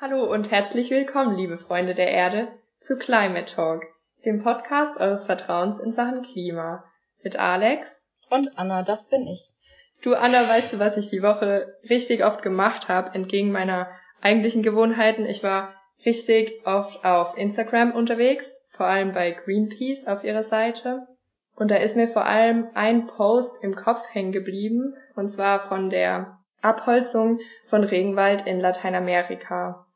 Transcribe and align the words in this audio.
Hallo 0.00 0.32
und 0.32 0.52
herzlich 0.52 0.92
willkommen, 0.92 1.36
liebe 1.36 1.58
Freunde 1.58 1.92
der 1.92 2.06
Erde, 2.06 2.46
zu 2.78 2.98
Climate 2.98 3.52
Talk, 3.52 3.82
dem 4.24 4.44
Podcast 4.44 4.96
eures 5.00 5.24
Vertrauens 5.24 5.80
in 5.80 5.92
Sachen 5.92 6.22
Klima. 6.22 6.84
Mit 7.24 7.36
Alex 7.36 7.88
und 8.30 8.56
Anna, 8.56 8.84
das 8.84 9.08
bin 9.08 9.26
ich. 9.26 9.50
Du 10.02 10.14
Anna, 10.14 10.48
weißt 10.48 10.72
du, 10.72 10.78
was 10.78 10.96
ich 10.96 11.10
die 11.10 11.20
Woche 11.20 11.74
richtig 11.90 12.24
oft 12.24 12.42
gemacht 12.42 12.88
habe, 12.88 13.12
entgegen 13.12 13.50
meiner 13.50 13.88
eigentlichen 14.20 14.62
Gewohnheiten? 14.62 15.26
Ich 15.26 15.42
war 15.42 15.74
richtig 16.06 16.64
oft 16.64 17.04
auf 17.04 17.36
Instagram 17.36 17.90
unterwegs, 17.90 18.48
vor 18.76 18.86
allem 18.86 19.12
bei 19.12 19.32
Greenpeace 19.32 20.06
auf 20.06 20.22
ihrer 20.22 20.44
Seite. 20.44 21.08
Und 21.56 21.72
da 21.72 21.74
ist 21.74 21.96
mir 21.96 22.06
vor 22.06 22.24
allem 22.24 22.68
ein 22.74 23.08
Post 23.08 23.64
im 23.64 23.74
Kopf 23.74 24.04
hängen 24.12 24.30
geblieben, 24.30 24.94
und 25.16 25.26
zwar 25.26 25.66
von 25.66 25.90
der 25.90 26.38
Abholzung 26.62 27.40
von 27.68 27.82
Regenwald 27.82 28.46
in 28.46 28.60
Lateinamerika. 28.60 29.86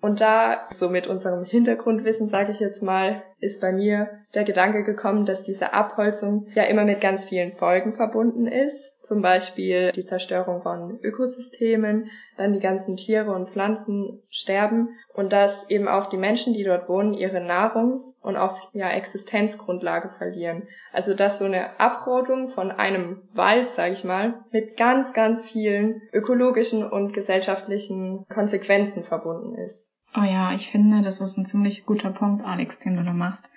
Und 0.00 0.20
da, 0.20 0.66
so 0.78 0.88
mit 0.88 1.06
unserem 1.06 1.44
Hintergrundwissen, 1.44 2.28
sage 2.28 2.52
ich 2.52 2.60
jetzt 2.60 2.82
mal, 2.82 3.22
ist 3.40 3.60
bei 3.60 3.72
mir 3.72 4.08
der 4.34 4.44
Gedanke 4.44 4.84
gekommen, 4.84 5.26
dass 5.26 5.42
diese 5.42 5.72
Abholzung 5.72 6.46
ja 6.54 6.64
immer 6.64 6.84
mit 6.84 7.00
ganz 7.00 7.24
vielen 7.24 7.52
Folgen 7.52 7.94
verbunden 7.94 8.46
ist 8.46 8.90
zum 9.02 9.22
Beispiel 9.22 9.92
die 9.92 10.04
Zerstörung 10.04 10.62
von 10.62 10.98
Ökosystemen, 11.02 12.10
dann 12.36 12.52
die 12.52 12.60
ganzen 12.60 12.96
Tiere 12.96 13.32
und 13.32 13.50
Pflanzen 13.50 14.22
sterben 14.30 14.90
und 15.14 15.32
dass 15.32 15.68
eben 15.68 15.88
auch 15.88 16.10
die 16.10 16.16
Menschen, 16.16 16.52
die 16.54 16.64
dort 16.64 16.88
wohnen, 16.88 17.14
ihre 17.14 17.38
Nahrungs- 17.38 18.14
und 18.22 18.36
auch 18.36 18.72
ja 18.72 18.90
Existenzgrundlage 18.90 20.10
verlieren. 20.10 20.68
Also 20.92 21.14
dass 21.14 21.38
so 21.38 21.46
eine 21.46 21.80
Abrodung 21.80 22.50
von 22.50 22.70
einem 22.70 23.22
Wald, 23.32 23.72
sage 23.72 23.94
ich 23.94 24.04
mal, 24.04 24.34
mit 24.52 24.76
ganz, 24.76 25.12
ganz 25.12 25.42
vielen 25.42 26.02
ökologischen 26.12 26.88
und 26.88 27.12
gesellschaftlichen 27.12 28.26
Konsequenzen 28.28 29.04
verbunden 29.04 29.54
ist. 29.56 29.89
Oh 30.14 30.22
ja, 30.22 30.52
ich 30.52 30.68
finde, 30.68 31.02
das 31.02 31.20
ist 31.20 31.36
ein 31.36 31.46
ziemlich 31.46 31.86
guter 31.86 32.10
Punkt, 32.10 32.44
Alex, 32.44 32.78
den 32.78 32.96
du 32.96 33.04
da 33.04 33.12
machst. 33.12 33.50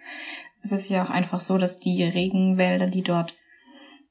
Es 0.61 0.71
ist 0.71 0.89
ja 0.89 1.03
auch 1.03 1.09
einfach 1.09 1.39
so, 1.39 1.57
dass 1.57 1.79
die 1.79 2.03
Regenwälder, 2.03 2.87
die 2.87 3.01
dort 3.01 3.33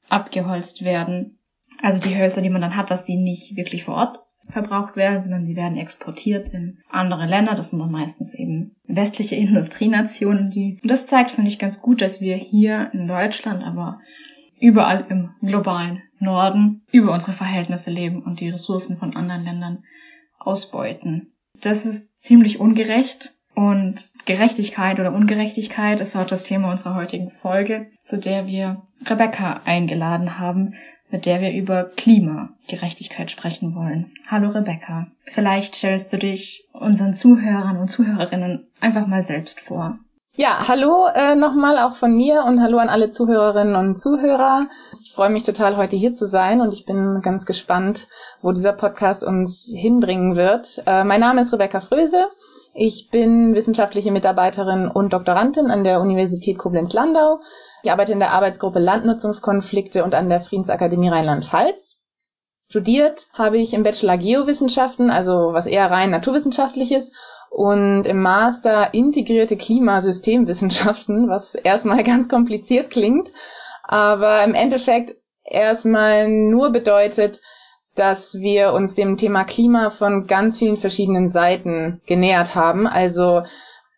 abgeholzt 0.09 0.83
werden. 0.83 1.39
Also 1.81 1.99
die 1.99 2.15
Hölzer, 2.15 2.41
die 2.41 2.49
man 2.49 2.61
dann 2.61 2.75
hat, 2.75 2.91
dass 2.91 3.05
die 3.05 3.15
nicht 3.15 3.55
wirklich 3.55 3.85
vor 3.85 3.95
Ort 3.95 4.19
verbraucht 4.49 4.95
werden, 4.95 5.21
sondern 5.21 5.45
die 5.45 5.55
werden 5.55 5.77
exportiert 5.77 6.49
in 6.49 6.79
andere 6.89 7.25
Länder. 7.25 7.55
Das 7.55 7.69
sind 7.69 7.79
dann 7.79 7.91
meistens 7.91 8.33
eben 8.33 8.75
westliche 8.85 9.35
Industrienationen. 9.35 10.51
Die, 10.51 10.79
und 10.81 10.91
das 10.91 11.05
zeigt, 11.05 11.31
finde 11.31 11.49
ich, 11.49 11.59
ganz 11.59 11.81
gut, 11.81 12.01
dass 12.01 12.19
wir 12.19 12.35
hier 12.35 12.91
in 12.93 13.07
Deutschland, 13.07 13.63
aber 13.63 14.01
überall 14.59 15.05
im 15.09 15.31
globalen 15.41 16.03
Norden 16.19 16.83
über 16.91 17.13
unsere 17.13 17.33
Verhältnisse 17.33 17.91
leben 17.91 18.21
und 18.21 18.39
die 18.39 18.49
Ressourcen 18.49 18.97
von 18.97 19.15
anderen 19.15 19.43
Ländern 19.43 19.83
ausbeuten. 20.39 21.33
Das 21.61 21.85
ist 21.85 22.12
ziemlich 22.23 22.59
ungerecht 22.59 23.33
und 23.53 24.13
Gerechtigkeit 24.25 24.99
oder 24.99 25.13
Ungerechtigkeit 25.13 25.99
ist 25.99 26.15
auch 26.15 26.25
das 26.25 26.43
Thema 26.43 26.71
unserer 26.71 26.95
heutigen 26.95 27.29
Folge, 27.29 27.87
zu 27.99 28.17
der 28.17 28.47
wir 28.47 28.81
Rebecca 29.05 29.61
eingeladen 29.65 30.39
haben, 30.39 30.73
mit 31.11 31.27
der 31.27 31.41
wir 31.41 31.51
über 31.51 31.83
Klimagerechtigkeit 31.83 33.29
sprechen 33.29 33.75
wollen. 33.75 34.11
Hallo 34.25 34.49
Rebecca. 34.49 35.07
Vielleicht 35.25 35.75
stellst 35.75 36.11
du 36.13 36.17
dich 36.17 36.67
unseren 36.71 37.13
Zuhörern 37.13 37.77
und 37.77 37.89
Zuhörerinnen 37.89 38.65
einfach 38.79 39.05
mal 39.05 39.21
selbst 39.21 39.59
vor. 39.59 39.99
Ja, 40.35 40.67
hallo 40.67 41.05
äh, 41.13 41.35
nochmal 41.35 41.77
auch 41.77 41.95
von 41.95 42.15
mir 42.15 42.43
und 42.45 42.59
hallo 42.59 42.79
an 42.79 42.89
alle 42.89 43.11
Zuhörerinnen 43.11 43.75
und 43.75 44.01
Zuhörer. 44.01 44.65
Ich 44.99 45.13
freue 45.13 45.29
mich 45.29 45.43
total, 45.43 45.77
heute 45.77 45.95
hier 45.95 46.13
zu 46.13 46.25
sein 46.25 46.59
und 46.59 46.73
ich 46.73 46.87
bin 46.87 47.21
ganz 47.21 47.45
gespannt, 47.45 48.07
wo 48.41 48.51
dieser 48.51 48.73
Podcast 48.73 49.23
uns 49.23 49.71
hinbringen 49.71 50.35
wird. 50.35 50.81
Äh, 50.87 51.03
mein 51.03 51.19
Name 51.19 51.41
ist 51.41 51.53
Rebecca 51.53 51.81
Fröse. 51.81 52.29
Ich 52.73 53.09
bin 53.11 53.53
wissenschaftliche 53.53 54.11
Mitarbeiterin 54.11 54.87
und 54.87 55.13
Doktorandin 55.13 55.69
an 55.69 55.83
der 55.83 56.01
Universität 56.01 56.57
Koblenz-Landau. 56.57 57.39
Ich 57.83 57.91
arbeite 57.91 58.13
in 58.13 58.19
der 58.19 58.31
Arbeitsgruppe 58.31 58.79
Landnutzungskonflikte 58.79 60.03
und 60.03 60.15
an 60.15 60.29
der 60.29 60.41
Friedensakademie 60.41 61.09
Rheinland-Pfalz. 61.09 61.99
Studiert 62.69 63.27
habe 63.33 63.59
ich 63.59 63.75
im 63.75 63.83
Bachelor 63.83 64.17
Geowissenschaften, 64.17 65.11
also 65.11 65.53
was 65.53 65.67
eher 65.67 65.91
rein 65.91 66.09
naturwissenschaftliches, 66.09 67.11
und 67.53 68.05
im 68.05 68.19
Master 68.19 68.95
integrierte 68.95 69.57
Klimasystemwissenschaften, 69.57 71.29
was 71.29 71.53
erstmal 71.53 72.03
ganz 72.03 72.27
kompliziert 72.27 72.89
klingt, 72.89 73.29
aber 73.83 74.43
im 74.43 74.55
Endeffekt 74.55 75.15
erstmal 75.43 76.27
nur 76.27 76.71
bedeutet, 76.71 77.41
dass 77.93 78.33
wir 78.39 78.73
uns 78.73 78.95
dem 78.95 79.17
Thema 79.17 79.43
Klima 79.43 79.91
von 79.91 80.25
ganz 80.25 80.57
vielen 80.57 80.77
verschiedenen 80.77 81.31
Seiten 81.31 82.01
genähert 82.07 82.55
haben. 82.55 82.87
Also 82.87 83.43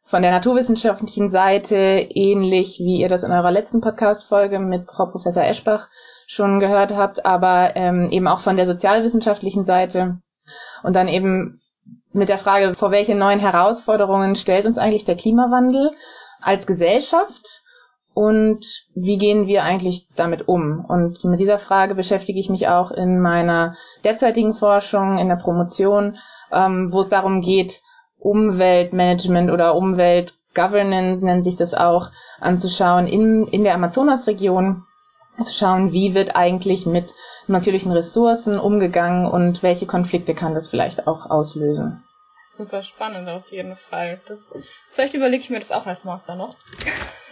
von 0.03 0.21
der 0.21 0.31
naturwissenschaftlichen 0.31 1.31
Seite, 1.31 1.77
ähnlich 1.77 2.79
wie 2.79 2.99
ihr 2.99 3.07
das 3.07 3.23
in 3.23 3.31
eurer 3.31 3.51
letzten 3.51 3.79
Podcast-Folge 3.79 4.59
mit 4.59 4.85
Frau 4.91 5.05
Professor 5.05 5.43
Eschbach 5.43 5.87
schon 6.27 6.59
gehört 6.59 6.91
habt, 6.91 7.25
aber 7.25 7.77
ähm, 7.77 8.09
eben 8.11 8.27
auch 8.27 8.39
von 8.39 8.57
der 8.57 8.65
sozialwissenschaftlichen 8.65 9.63
Seite 9.63 10.17
und 10.83 10.93
dann 10.93 11.07
eben 11.07 11.57
mit 12.13 12.29
der 12.29 12.37
Frage, 12.37 12.73
vor 12.75 12.91
welche 12.91 13.15
neuen 13.15 13.39
Herausforderungen 13.39 14.35
stellt 14.35 14.65
uns 14.65 14.77
eigentlich 14.77 15.05
der 15.05 15.15
Klimawandel 15.15 15.91
als 16.41 16.65
Gesellschaft 16.65 17.63
und 18.15 18.65
wie 18.95 19.17
gehen 19.17 19.45
wir 19.45 19.63
eigentlich 19.63 20.07
damit 20.15 20.47
um? 20.47 20.85
Und 20.85 21.21
mit 21.25 21.41
dieser 21.41 21.59
Frage 21.59 21.95
beschäftige 21.95 22.39
ich 22.39 22.49
mich 22.49 22.69
auch 22.69 22.91
in 22.91 23.19
meiner 23.19 23.75
derzeitigen 24.05 24.53
Forschung, 24.53 25.17
in 25.17 25.27
der 25.27 25.35
Promotion, 25.35 26.17
ähm, 26.51 26.93
wo 26.93 27.01
es 27.01 27.09
darum 27.09 27.41
geht, 27.41 27.81
Umweltmanagement 28.17 29.51
oder 29.51 29.75
Umweltgovernance 29.75 31.25
nennt 31.25 31.43
sich 31.43 31.57
das 31.57 31.73
auch, 31.73 32.09
anzuschauen 32.39 33.05
in, 33.05 33.47
in 33.47 33.65
der 33.65 33.75
Amazonasregion, 33.75 34.85
zu 35.43 35.53
schauen, 35.53 35.91
wie 35.91 36.13
wird 36.13 36.35
eigentlich 36.35 36.85
mit 36.85 37.13
natürlichen 37.47 37.91
Ressourcen 37.91 38.59
umgegangen 38.59 39.25
und 39.25 39.63
welche 39.63 39.85
Konflikte 39.85 40.33
kann 40.33 40.53
das 40.53 40.67
vielleicht 40.67 41.07
auch 41.07 41.29
auslösen. 41.29 42.03
Super 42.45 42.83
spannend 42.83 43.27
auf 43.27 43.51
jeden 43.51 43.75
Fall. 43.75 44.21
Das, 44.27 44.55
vielleicht 44.91 45.13
überlege 45.13 45.43
ich 45.43 45.49
mir 45.49 45.59
das 45.59 45.71
auch 45.71 45.85
als 45.85 46.05
Master 46.05 46.35
noch. 46.35 46.55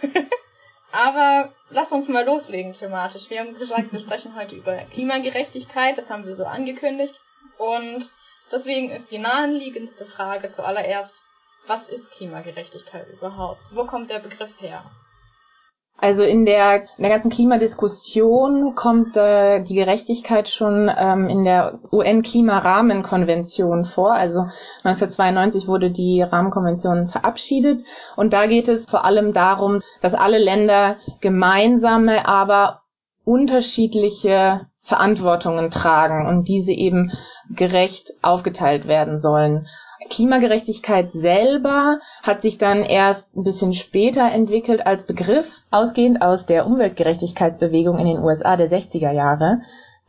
Aber 0.92 1.52
lass 1.70 1.92
uns 1.92 2.08
mal 2.08 2.24
loslegen 2.24 2.72
thematisch. 2.72 3.30
Wir 3.30 3.40
haben 3.40 3.58
gesagt, 3.58 3.92
wir 3.92 3.98
sprechen 3.98 4.36
heute 4.36 4.54
über 4.54 4.76
Klimagerechtigkeit, 4.76 5.98
das 5.98 6.10
haben 6.10 6.24
wir 6.24 6.34
so 6.34 6.44
angekündigt. 6.44 7.20
Und 7.58 8.12
deswegen 8.52 8.90
ist 8.90 9.10
die 9.10 9.18
naheliegendste 9.18 10.04
Frage 10.04 10.50
zuallererst, 10.50 11.24
was 11.66 11.88
ist 11.88 12.12
Klimagerechtigkeit 12.12 13.08
überhaupt? 13.08 13.62
Wo 13.72 13.86
kommt 13.86 14.10
der 14.10 14.20
Begriff 14.20 14.60
her? 14.60 14.84
Also 15.96 16.22
in 16.22 16.44
der, 16.44 16.82
in 16.96 17.02
der 17.02 17.10
ganzen 17.10 17.30
Klimadiskussion 17.30 18.74
kommt 18.74 19.16
äh, 19.16 19.62
die 19.62 19.74
Gerechtigkeit 19.74 20.48
schon 20.48 20.90
ähm, 20.94 21.28
in 21.28 21.44
der 21.44 21.78
UN-Klimarahmenkonvention 21.92 23.84
vor. 23.86 24.12
Also 24.12 24.40
1992 24.82 25.68
wurde 25.68 25.90
die 25.90 26.20
Rahmenkonvention 26.20 27.08
verabschiedet 27.08 27.84
und 28.16 28.32
da 28.32 28.46
geht 28.46 28.68
es 28.68 28.86
vor 28.86 29.04
allem 29.04 29.32
darum, 29.32 29.82
dass 30.02 30.14
alle 30.14 30.38
Länder 30.38 30.96
gemeinsame, 31.20 32.26
aber 32.26 32.82
unterschiedliche 33.24 34.66
Verantwortungen 34.82 35.70
tragen 35.70 36.26
und 36.26 36.48
diese 36.48 36.72
eben 36.72 37.12
gerecht 37.50 38.10
aufgeteilt 38.20 38.86
werden 38.86 39.20
sollen. 39.20 39.66
Klimagerechtigkeit 40.10 41.12
selber 41.12 41.98
hat 42.22 42.42
sich 42.42 42.58
dann 42.58 42.82
erst 42.82 43.34
ein 43.36 43.44
bisschen 43.44 43.72
später 43.72 44.30
entwickelt 44.30 44.86
als 44.86 45.04
Begriff, 45.06 45.60
ausgehend 45.70 46.22
aus 46.22 46.46
der 46.46 46.66
Umweltgerechtigkeitsbewegung 46.66 47.98
in 47.98 48.06
den 48.06 48.18
USA 48.18 48.56
der 48.56 48.68
60er 48.68 49.12
Jahre. 49.12 49.60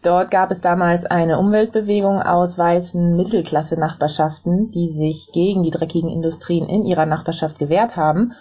Dort 0.02 0.30
gab 0.30 0.52
es 0.52 0.62
damals 0.62 1.06
eine 1.06 1.40
Umweltbewegung 1.40 2.22
aus 2.22 2.58
weißen 2.58 3.16
Mittelklasse-Nachbarschaften, 3.16 4.70
die 4.70 4.88
sich 4.88 5.32
gegen 5.34 5.64
die 5.64 5.72
dreckigen 5.72 6.12
Industrien 6.12 6.70
in 6.70 6.86
ihrer 6.86 7.08
Nachbarschaft 7.08 7.58
gewehrt 7.58 7.96
haben 7.96 8.34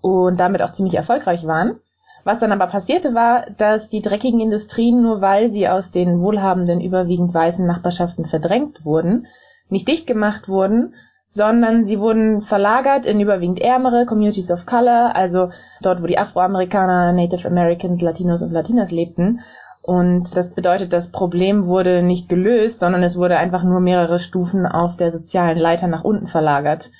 und 0.00 0.40
damit 0.40 0.62
auch 0.62 0.72
ziemlich 0.72 0.94
erfolgreich 0.94 1.46
waren. 1.46 1.80
Was 2.24 2.38
dann 2.38 2.52
aber 2.52 2.66
passierte 2.66 3.14
war, 3.14 3.46
dass 3.58 3.88
die 3.88 4.00
dreckigen 4.00 4.40
Industrien, 4.40 5.02
nur 5.02 5.20
weil 5.20 5.50
sie 5.50 5.68
aus 5.68 5.90
den 5.90 6.20
wohlhabenden, 6.20 6.80
überwiegend 6.80 7.34
weißen 7.34 7.66
Nachbarschaften 7.66 8.26
verdrängt 8.26 8.84
wurden, 8.84 9.26
nicht 9.72 9.88
dicht 9.88 10.06
gemacht 10.06 10.48
wurden, 10.48 10.94
sondern 11.26 11.86
sie 11.86 11.98
wurden 11.98 12.42
verlagert 12.42 13.06
in 13.06 13.18
überwiegend 13.18 13.58
ärmere 13.58 14.04
Communities 14.04 14.50
of 14.50 14.66
Color, 14.66 15.16
also 15.16 15.50
dort, 15.80 16.02
wo 16.02 16.06
die 16.06 16.18
Afroamerikaner, 16.18 17.12
Native 17.12 17.48
Americans, 17.48 18.02
Latinos 18.02 18.42
und 18.42 18.52
Latinas 18.52 18.90
lebten. 18.90 19.40
Und 19.80 20.36
das 20.36 20.50
bedeutet, 20.50 20.92
das 20.92 21.10
Problem 21.10 21.66
wurde 21.66 22.02
nicht 22.02 22.28
gelöst, 22.28 22.80
sondern 22.80 23.02
es 23.02 23.16
wurde 23.16 23.38
einfach 23.38 23.64
nur 23.64 23.80
mehrere 23.80 24.18
Stufen 24.18 24.66
auf 24.66 24.96
der 24.96 25.10
sozialen 25.10 25.58
Leiter 25.58 25.86
nach 25.88 26.04
unten 26.04 26.28
verlagert. 26.28 26.90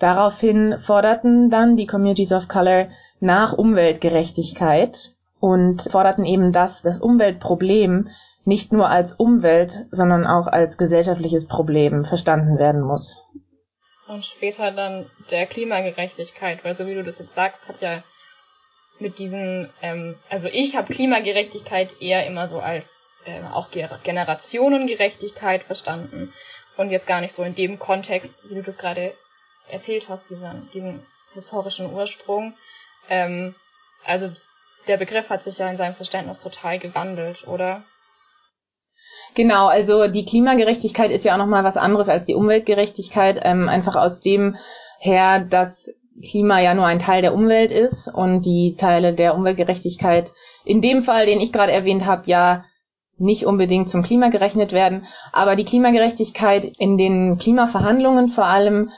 Daraufhin 0.00 0.76
forderten 0.80 1.48
dann 1.48 1.76
die 1.76 1.86
Communities 1.86 2.32
of 2.32 2.48
Color 2.48 2.88
nach 3.20 3.52
Umweltgerechtigkeit 3.52 5.14
und 5.38 5.80
forderten 5.80 6.24
eben, 6.24 6.50
dass 6.50 6.82
das 6.82 6.98
Umweltproblem 6.98 8.08
nicht 8.44 8.72
nur 8.72 8.88
als 8.90 9.12
Umwelt, 9.12 9.86
sondern 9.90 10.26
auch 10.26 10.46
als 10.46 10.76
gesellschaftliches 10.76 11.48
Problem 11.48 12.04
verstanden 12.04 12.58
werden 12.58 12.82
muss. 12.82 13.22
und 14.06 14.24
später 14.24 14.70
dann 14.70 15.10
der 15.30 15.46
Klimagerechtigkeit, 15.46 16.62
weil 16.64 16.76
so 16.76 16.86
wie 16.86 16.94
du 16.94 17.02
das 17.02 17.18
jetzt 17.18 17.34
sagst, 17.34 17.68
hat 17.68 17.80
ja 17.80 18.04
mit 18.98 19.18
diesen, 19.18 19.72
ähm, 19.82 20.16
also 20.28 20.48
ich 20.52 20.76
habe 20.76 20.92
Klimagerechtigkeit 20.92 22.00
eher 22.00 22.26
immer 22.26 22.46
so 22.46 22.60
als 22.60 23.10
äh, 23.24 23.42
auch 23.42 23.70
Generationengerechtigkeit 23.70 25.64
verstanden 25.64 26.32
und 26.76 26.90
jetzt 26.90 27.06
gar 27.06 27.20
nicht 27.20 27.32
so 27.32 27.42
in 27.42 27.54
dem 27.54 27.78
Kontext, 27.78 28.48
wie 28.48 28.54
du 28.54 28.62
das 28.62 28.78
gerade 28.78 29.14
erzählt 29.68 30.08
hast, 30.08 30.28
diesen, 30.28 30.70
diesen 30.72 31.06
historischen 31.32 31.92
Ursprung. 31.92 32.54
Ähm, 33.08 33.54
also 34.04 34.32
der 34.86 34.98
Begriff 34.98 35.30
hat 35.30 35.42
sich 35.42 35.58
ja 35.58 35.68
in 35.68 35.76
seinem 35.76 35.94
Verständnis 35.94 36.38
total 36.38 36.78
gewandelt, 36.78 37.46
oder? 37.48 37.84
Genau, 39.34 39.66
also 39.66 40.06
die 40.06 40.24
Klimagerechtigkeit 40.24 41.10
ist 41.10 41.24
ja 41.24 41.34
auch 41.34 41.38
nochmal 41.38 41.64
was 41.64 41.76
anderes 41.76 42.08
als 42.08 42.24
die 42.24 42.34
Umweltgerechtigkeit, 42.34 43.40
ähm, 43.42 43.68
einfach 43.68 43.96
aus 43.96 44.20
dem 44.20 44.56
her, 44.98 45.40
dass 45.40 45.92
Klima 46.22 46.60
ja 46.60 46.74
nur 46.74 46.86
ein 46.86 47.00
Teil 47.00 47.22
der 47.22 47.34
Umwelt 47.34 47.72
ist 47.72 48.08
und 48.08 48.42
die 48.42 48.76
Teile 48.76 49.12
der 49.14 49.34
Umweltgerechtigkeit 49.34 50.32
in 50.64 50.80
dem 50.80 51.02
Fall, 51.02 51.26
den 51.26 51.40
ich 51.40 51.52
gerade 51.52 51.72
erwähnt 51.72 52.06
habe, 52.06 52.22
ja 52.26 52.64
nicht 53.18 53.46
unbedingt 53.46 53.88
zum 53.88 54.02
Klima 54.02 54.28
gerechnet 54.28 54.72
werden. 54.72 55.06
Aber 55.32 55.56
die 55.56 55.64
Klimagerechtigkeit 55.64 56.64
in 56.64 56.98
den 56.98 57.38
Klimaverhandlungen 57.38 58.28
vor 58.28 58.46
allem 58.46 58.90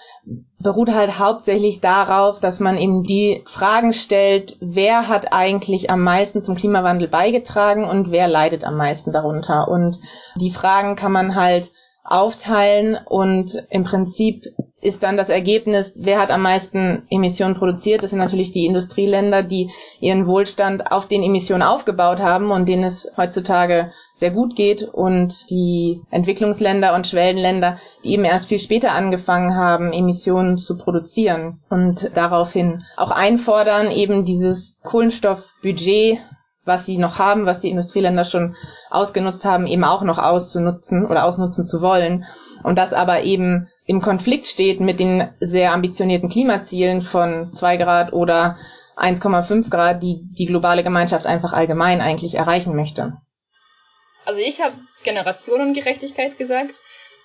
beruht 0.58 0.92
halt 0.92 1.18
hauptsächlich 1.18 1.80
darauf, 1.80 2.40
dass 2.40 2.60
man 2.60 2.76
eben 2.76 3.02
die 3.02 3.42
Fragen 3.46 3.92
stellt, 3.92 4.56
wer 4.60 5.08
hat 5.08 5.32
eigentlich 5.32 5.90
am 5.90 6.00
meisten 6.00 6.42
zum 6.42 6.56
Klimawandel 6.56 7.08
beigetragen 7.08 7.84
und 7.84 8.10
wer 8.10 8.26
leidet 8.26 8.64
am 8.64 8.76
meisten 8.76 9.12
darunter. 9.12 9.68
Und 9.68 9.98
die 10.36 10.50
Fragen 10.50 10.96
kann 10.96 11.12
man 11.12 11.34
halt 11.34 11.70
aufteilen 12.02 12.96
und 13.04 13.64
im 13.68 13.84
Prinzip 13.84 14.46
ist 14.80 15.02
dann 15.02 15.16
das 15.16 15.28
Ergebnis, 15.28 15.94
wer 15.96 16.20
hat 16.20 16.30
am 16.30 16.42
meisten 16.42 17.06
Emissionen 17.10 17.56
produziert. 17.56 18.02
Das 18.02 18.10
sind 18.10 18.20
natürlich 18.20 18.52
die 18.52 18.66
Industrieländer, 18.66 19.42
die 19.42 19.70
ihren 20.00 20.26
Wohlstand 20.26 20.92
auf 20.92 21.08
den 21.08 21.22
Emissionen 21.22 21.64
aufgebaut 21.64 22.20
haben 22.20 22.52
und 22.52 22.68
denen 22.68 22.84
es 22.84 23.10
heutzutage 23.16 23.92
sehr 24.16 24.30
gut 24.30 24.56
geht 24.56 24.82
und 24.82 25.50
die 25.50 26.00
Entwicklungsländer 26.10 26.94
und 26.94 27.06
Schwellenländer, 27.06 27.76
die 28.02 28.12
eben 28.12 28.24
erst 28.24 28.48
viel 28.48 28.58
später 28.58 28.92
angefangen 28.92 29.54
haben, 29.54 29.92
Emissionen 29.92 30.56
zu 30.56 30.78
produzieren 30.78 31.60
und 31.68 32.10
daraufhin 32.14 32.82
auch 32.96 33.10
einfordern, 33.10 33.90
eben 33.90 34.24
dieses 34.24 34.80
Kohlenstoffbudget 34.82 36.18
was 36.66 36.84
sie 36.84 36.98
noch 36.98 37.18
haben, 37.18 37.46
was 37.46 37.60
die 37.60 37.70
Industrieländer 37.70 38.24
schon 38.24 38.56
ausgenutzt 38.90 39.44
haben, 39.44 39.66
eben 39.68 39.84
auch 39.84 40.02
noch 40.02 40.18
auszunutzen 40.18 41.06
oder 41.06 41.24
ausnutzen 41.24 41.64
zu 41.64 41.80
wollen. 41.80 42.24
Und 42.64 42.76
das 42.76 42.92
aber 42.92 43.22
eben 43.22 43.68
im 43.86 44.02
Konflikt 44.02 44.46
steht 44.46 44.80
mit 44.80 44.98
den 44.98 45.28
sehr 45.40 45.72
ambitionierten 45.72 46.28
Klimazielen 46.28 47.02
von 47.02 47.52
zwei 47.52 47.76
Grad 47.76 48.12
oder 48.12 48.56
1,5 48.96 49.70
Grad, 49.70 50.02
die 50.02 50.22
die 50.36 50.46
globale 50.46 50.82
Gemeinschaft 50.82 51.24
einfach 51.24 51.52
allgemein 51.52 52.00
eigentlich 52.00 52.34
erreichen 52.34 52.74
möchte. 52.74 53.18
Also 54.26 54.40
ich 54.40 54.60
habe 54.60 54.76
Generationengerechtigkeit 55.04 56.36
gesagt. 56.36 56.74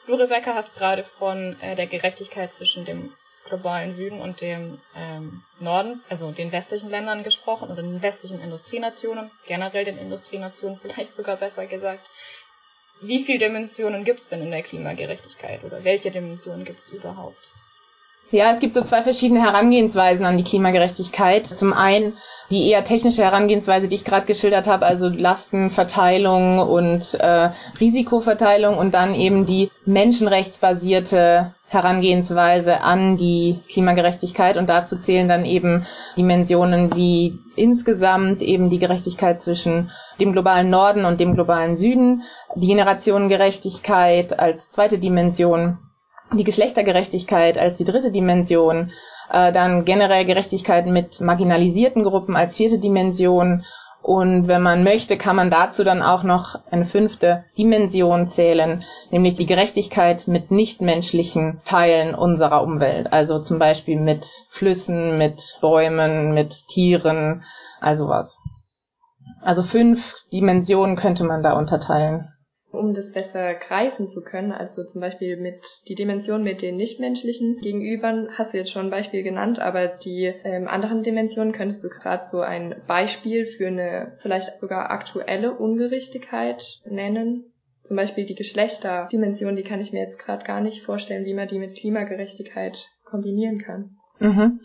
Du, 0.05 0.13
Rebecca, 0.13 0.53
hast 0.53 0.75
gerade 0.75 1.03
von 1.17 1.59
äh, 1.59 1.75
der 1.75 1.87
Gerechtigkeit 1.87 2.53
zwischen 2.53 2.85
dem 2.85 3.13
globalen 3.45 3.89
Süden 3.89 4.21
und 4.21 4.39
dem 4.39 4.79
ähm, 4.95 5.43
Norden, 5.59 6.03
also 6.09 6.31
den 6.31 6.51
westlichen 6.51 6.91
Ländern 6.91 7.23
gesprochen 7.23 7.71
oder 7.71 7.81
den 7.81 8.03
westlichen 8.03 8.39
Industrienationen, 8.39 9.31
generell 9.47 9.83
den 9.83 9.97
Industrienationen 9.97 10.79
vielleicht 10.81 11.15
sogar 11.15 11.37
besser 11.37 11.65
gesagt. 11.65 12.07
Wie 13.01 13.23
viele 13.23 13.39
Dimensionen 13.39 14.03
gibt 14.03 14.19
es 14.19 14.29
denn 14.29 14.43
in 14.43 14.51
der 14.51 14.61
Klimagerechtigkeit 14.61 15.63
oder 15.63 15.83
welche 15.83 16.11
Dimensionen 16.11 16.65
gibt 16.65 16.81
es 16.81 16.89
überhaupt? 16.89 17.51
Ja, 18.33 18.53
es 18.53 18.61
gibt 18.61 18.73
so 18.73 18.81
zwei 18.81 19.01
verschiedene 19.01 19.41
Herangehensweisen 19.41 20.23
an 20.23 20.37
die 20.37 20.45
Klimagerechtigkeit. 20.45 21.45
Zum 21.45 21.73
einen 21.73 22.13
die 22.49 22.69
eher 22.69 22.85
technische 22.85 23.23
Herangehensweise, 23.23 23.89
die 23.89 23.95
ich 23.95 24.05
gerade 24.05 24.25
geschildert 24.25 24.67
habe, 24.67 24.85
also 24.85 25.09
Lastenverteilung 25.09 26.59
und 26.59 27.13
äh, 27.15 27.49
Risikoverteilung 27.81 28.77
und 28.77 28.93
dann 28.93 29.15
eben 29.15 29.45
die 29.45 29.69
menschenrechtsbasierte 29.85 31.53
Herangehensweise 31.67 32.79
an 32.79 33.17
die 33.17 33.59
Klimagerechtigkeit 33.69 34.55
und 34.55 34.69
dazu 34.69 34.97
zählen 34.97 35.27
dann 35.27 35.45
eben 35.45 35.85
Dimensionen 36.17 36.95
wie 36.95 37.37
insgesamt 37.57 38.41
eben 38.41 38.69
die 38.69 38.79
Gerechtigkeit 38.79 39.41
zwischen 39.41 39.91
dem 40.21 40.31
globalen 40.31 40.69
Norden 40.69 41.03
und 41.03 41.19
dem 41.19 41.33
globalen 41.33 41.75
Süden, 41.75 42.23
die 42.55 42.67
Generationengerechtigkeit 42.67 44.39
als 44.39 44.71
zweite 44.71 44.99
Dimension 44.99 45.79
die 46.33 46.43
Geschlechtergerechtigkeit 46.43 47.57
als 47.57 47.77
die 47.77 47.83
dritte 47.83 48.11
Dimension, 48.11 48.91
äh, 49.31 49.51
dann 49.51 49.85
generell 49.85 50.25
Gerechtigkeit 50.25 50.85
mit 50.87 51.21
marginalisierten 51.21 52.03
Gruppen 52.03 52.35
als 52.35 52.55
vierte 52.55 52.79
Dimension. 52.79 53.65
Und 54.01 54.47
wenn 54.47 54.63
man 54.63 54.83
möchte, 54.83 55.15
kann 55.15 55.35
man 55.35 55.51
dazu 55.51 55.83
dann 55.83 56.01
auch 56.01 56.23
noch 56.23 56.55
eine 56.71 56.85
fünfte 56.85 57.43
Dimension 57.57 58.25
zählen, 58.25 58.83
nämlich 59.11 59.35
die 59.35 59.45
Gerechtigkeit 59.45 60.27
mit 60.27 60.49
nichtmenschlichen 60.49 61.61
Teilen 61.65 62.15
unserer 62.15 62.63
Umwelt, 62.63 63.13
also 63.13 63.39
zum 63.39 63.59
Beispiel 63.59 63.99
mit 63.99 64.25
Flüssen, 64.49 65.19
mit 65.19 65.59
Bäumen, 65.61 66.33
mit 66.33 66.67
Tieren, 66.67 67.43
also 67.79 68.07
was. 68.07 68.39
Also 69.43 69.61
fünf 69.61 70.15
Dimensionen 70.33 70.95
könnte 70.95 71.23
man 71.23 71.43
da 71.43 71.53
unterteilen 71.53 72.30
um 72.71 72.93
das 72.93 73.11
besser 73.11 73.53
greifen 73.55 74.07
zu 74.07 74.21
können. 74.21 74.51
Also 74.51 74.83
zum 74.83 75.01
Beispiel 75.01 75.37
mit 75.37 75.61
die 75.87 75.95
Dimension 75.95 76.43
mit 76.43 76.61
den 76.61 76.77
nichtmenschlichen 76.77 77.59
Gegenübern 77.59 78.29
hast 78.37 78.53
du 78.53 78.57
jetzt 78.57 78.71
schon 78.71 78.87
ein 78.87 78.91
Beispiel 78.91 79.23
genannt, 79.23 79.59
aber 79.59 79.87
die 79.87 80.33
ähm, 80.43 80.67
anderen 80.67 81.03
Dimensionen 81.03 81.53
könntest 81.53 81.83
du 81.83 81.89
gerade 81.89 82.23
so 82.23 82.41
ein 82.41 82.75
Beispiel 82.87 83.45
für 83.45 83.67
eine 83.67 84.17
vielleicht 84.21 84.59
sogar 84.59 84.89
aktuelle 84.91 85.53
Ungerechtigkeit 85.53 86.63
nennen. 86.85 87.45
Zum 87.83 87.97
Beispiel 87.97 88.25
die 88.25 88.35
Geschlechterdimension, 88.35 89.55
die 89.55 89.63
kann 89.63 89.81
ich 89.81 89.91
mir 89.91 90.01
jetzt 90.01 90.19
gerade 90.19 90.45
gar 90.45 90.61
nicht 90.61 90.83
vorstellen, 90.83 91.25
wie 91.25 91.33
man 91.33 91.47
die 91.47 91.57
mit 91.57 91.75
Klimagerechtigkeit 91.75 92.87
kombinieren 93.03 93.59
kann. 93.59 93.97
Mhm. 94.19 94.59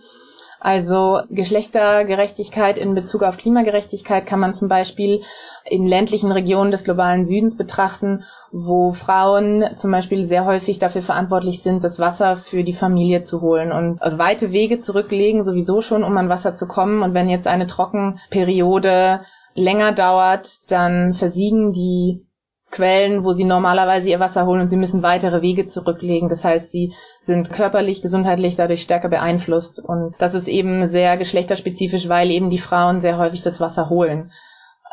Also 0.66 1.20
Geschlechtergerechtigkeit 1.30 2.76
in 2.76 2.96
Bezug 2.96 3.22
auf 3.22 3.36
Klimagerechtigkeit 3.36 4.26
kann 4.26 4.40
man 4.40 4.52
zum 4.52 4.66
Beispiel 4.66 5.22
in 5.64 5.86
ländlichen 5.86 6.32
Regionen 6.32 6.72
des 6.72 6.82
globalen 6.82 7.24
Südens 7.24 7.56
betrachten, 7.56 8.24
wo 8.50 8.92
Frauen 8.92 9.64
zum 9.76 9.92
Beispiel 9.92 10.26
sehr 10.26 10.44
häufig 10.44 10.80
dafür 10.80 11.02
verantwortlich 11.02 11.62
sind, 11.62 11.84
das 11.84 12.00
Wasser 12.00 12.36
für 12.36 12.64
die 12.64 12.72
Familie 12.72 13.22
zu 13.22 13.42
holen 13.42 13.70
und 13.70 14.00
weite 14.18 14.50
Wege 14.50 14.80
zurücklegen, 14.80 15.44
sowieso 15.44 15.82
schon, 15.82 16.02
um 16.02 16.16
an 16.16 16.28
Wasser 16.28 16.52
zu 16.54 16.66
kommen. 16.66 17.04
Und 17.04 17.14
wenn 17.14 17.28
jetzt 17.28 17.46
eine 17.46 17.68
Trockenperiode 17.68 19.20
länger 19.54 19.92
dauert, 19.92 20.68
dann 20.72 21.14
versiegen 21.14 21.70
die 21.70 22.26
Quellen, 22.70 23.24
wo 23.24 23.32
sie 23.32 23.44
normalerweise 23.44 24.10
ihr 24.10 24.20
Wasser 24.20 24.44
holen 24.44 24.60
und 24.60 24.68
sie 24.68 24.76
müssen 24.76 25.02
weitere 25.02 25.40
Wege 25.40 25.66
zurücklegen. 25.66 26.28
Das 26.28 26.44
heißt, 26.44 26.72
sie 26.72 26.92
sind 27.20 27.52
körperlich, 27.52 28.02
gesundheitlich 28.02 28.56
dadurch 28.56 28.82
stärker 28.82 29.08
beeinflusst. 29.08 29.78
Und 29.78 30.14
das 30.18 30.34
ist 30.34 30.48
eben 30.48 30.88
sehr 30.88 31.16
geschlechterspezifisch, 31.16 32.08
weil 32.08 32.30
eben 32.30 32.50
die 32.50 32.58
Frauen 32.58 33.00
sehr 33.00 33.18
häufig 33.18 33.42
das 33.42 33.60
Wasser 33.60 33.88
holen. 33.88 34.32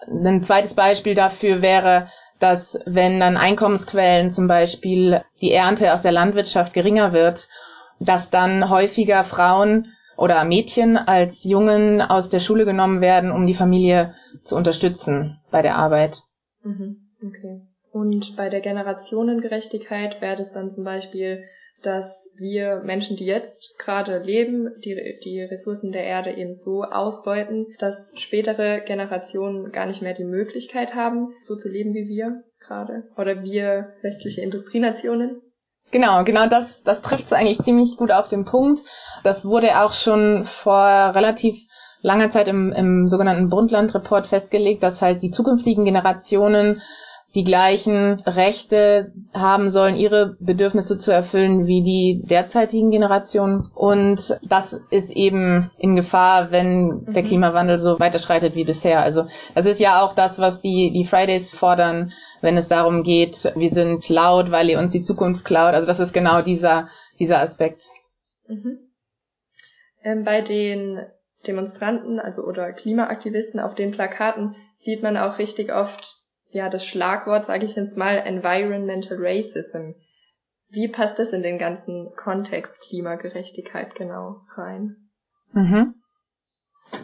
Ein 0.08 0.44
zweites 0.44 0.76
Beispiel 0.76 1.16
dafür 1.16 1.62
wäre, 1.62 2.08
dass 2.40 2.78
wenn 2.86 3.20
dann 3.20 3.38
Einkommensquellen, 3.38 4.30
zum 4.30 4.48
Beispiel 4.48 5.24
die 5.42 5.54
Ernte 5.54 5.94
aus 5.94 6.02
der 6.02 6.12
Landwirtschaft 6.12 6.74
geringer 6.74 7.14
wird, 7.14 7.48
dass 8.00 8.30
dann 8.30 8.70
häufiger 8.70 9.24
Frauen 9.24 9.94
oder 10.18 10.44
Mädchen 10.44 10.98
als 10.98 11.44
Jungen 11.44 12.02
aus 12.02 12.30
der 12.30 12.40
Schule 12.40 12.66
genommen 12.66 13.02
werden, 13.02 13.32
um 13.32 13.48
die 13.48 13.54
Familie 13.54 14.14
zu 14.44 14.56
unterstützen 14.56 15.40
bei 15.52 15.62
der 15.62 15.76
Arbeit. 15.76 16.22
Mhm. 16.64 17.03
Okay. 17.26 17.62
Und 17.92 18.36
bei 18.36 18.50
der 18.50 18.62
Generationengerechtigkeit 18.62 20.22
wäre 20.22 20.36
das 20.36 20.52
dann 20.52 20.70
zum 20.70 20.84
Beispiel, 20.84 21.44
dass 21.84 22.24
wir 22.36 22.82
Menschen, 22.84 23.18
die 23.18 23.26
jetzt 23.26 23.78
gerade 23.78 24.18
leben, 24.18 24.70
die, 24.84 25.20
die 25.24 25.42
Ressourcen 25.42 25.92
der 25.92 26.04
Erde 26.04 26.32
eben 26.32 26.54
so 26.54 26.84
ausbeuten, 26.84 27.68
dass 27.78 28.12
spätere 28.16 28.82
Generationen 28.82 29.72
gar 29.72 29.86
nicht 29.86 30.02
mehr 30.02 30.16
die 30.16 30.24
Möglichkeit 30.24 30.96
haben, 30.96 31.34
so 31.42 31.56
zu 31.56 31.70
leben 31.70 31.94
wie 31.94 32.08
wir 32.08 32.44
gerade. 32.60 33.04
Oder 33.18 33.44
wir 33.44 33.94
westliche 34.02 34.42
Industrienationen. 34.42 35.42
Genau, 35.92 36.24
genau 36.24 36.48
das, 36.48 36.82
das 36.82 37.02
trifft 37.02 37.26
es 37.26 37.34
eigentlich 37.34 37.60
ziemlich 37.60 37.96
gut 37.98 38.12
auf 38.12 38.28
den 38.28 38.46
Punkt. 38.46 38.82
Das 39.24 39.46
wurde 39.46 39.84
auch 39.84 39.94
schon 39.94 40.44
vor 40.44 41.14
relativ 41.14 41.64
langer 42.02 42.30
Zeit 42.32 42.48
im, 42.48 42.72
im 42.72 43.08
sogenannten 43.08 43.50
Brundtland-Report 43.50 44.26
festgelegt, 44.26 44.82
dass 44.82 45.02
halt 45.02 45.22
die 45.22 45.30
zukünftigen 45.30 45.86
Generationen 45.86 46.82
die 47.36 47.44
gleichen 47.44 48.20
Rechte 48.22 49.12
haben 49.34 49.72
sollen, 49.72 49.96
ihre 49.96 50.38
Bedürfnisse 50.40 51.00
zu 51.00 51.12
erfüllen 51.12 51.66
wie 51.66 51.82
die 51.82 52.22
derzeitigen 52.28 52.92
Generationen. 52.92 53.72
Und 53.74 54.40
das 54.44 54.80
ist 54.92 55.10
eben 55.10 55.72
in 55.80 55.96
Gefahr, 55.96 56.52
wenn 56.52 57.06
der 57.06 57.24
mhm. 57.24 57.28
Klimawandel 57.28 57.80
so 57.80 58.00
weiterschreitet 58.00 58.54
wie 58.56 58.66
bisher. 58.66 59.02
Also 59.02 59.26
das 59.56 59.66
ist 59.66 59.80
ja 59.80 60.02
auch 60.02 60.14
das, 60.14 60.38
was 60.38 60.62
die, 60.62 60.92
die 60.94 61.06
Fridays 61.06 61.50
fordern, 61.50 62.12
wenn 62.42 62.56
es 62.56 62.68
darum 62.68 63.02
geht, 63.02 63.52
wir 63.56 63.72
sind 63.72 64.08
laut, 64.10 64.52
weil 64.52 64.70
ihr 64.70 64.78
uns 64.78 64.92
die 64.92 65.02
Zukunft 65.02 65.44
klaut. 65.44 65.74
Also 65.74 65.88
das 65.88 66.00
ist 66.00 66.14
genau 66.14 66.44
dieser, 66.44 66.90
dieser 67.18 67.40
Aspekt. 67.40 67.90
Mhm. 68.48 68.78
Ähm, 70.04 70.24
bei 70.24 70.42
den 70.42 71.04
Demonstranten, 71.48 72.20
also 72.20 72.44
oder 72.44 72.74
Klimaaktivisten 72.74 73.60
auf 73.60 73.74
den 73.74 73.92
Plakaten 73.92 74.56
sieht 74.80 75.02
man 75.02 75.18
auch 75.18 75.40
richtig 75.40 75.74
oft 75.74 76.23
ja 76.54 76.70
das 76.70 76.86
Schlagwort, 76.86 77.46
sage 77.46 77.66
ich 77.66 77.76
jetzt 77.76 77.98
mal, 77.98 78.18
Environmental 78.18 79.18
Racism. 79.20 79.94
Wie 80.70 80.88
passt 80.88 81.20
das 81.20 81.30
in 81.30 81.44
den 81.44 81.60
ganzen 81.60 82.12
Kontext 82.16 82.74
Klimagerechtigkeit 82.82 83.96
genau 83.96 84.38
rein? 84.56 84.96
Mhm. 85.52 85.96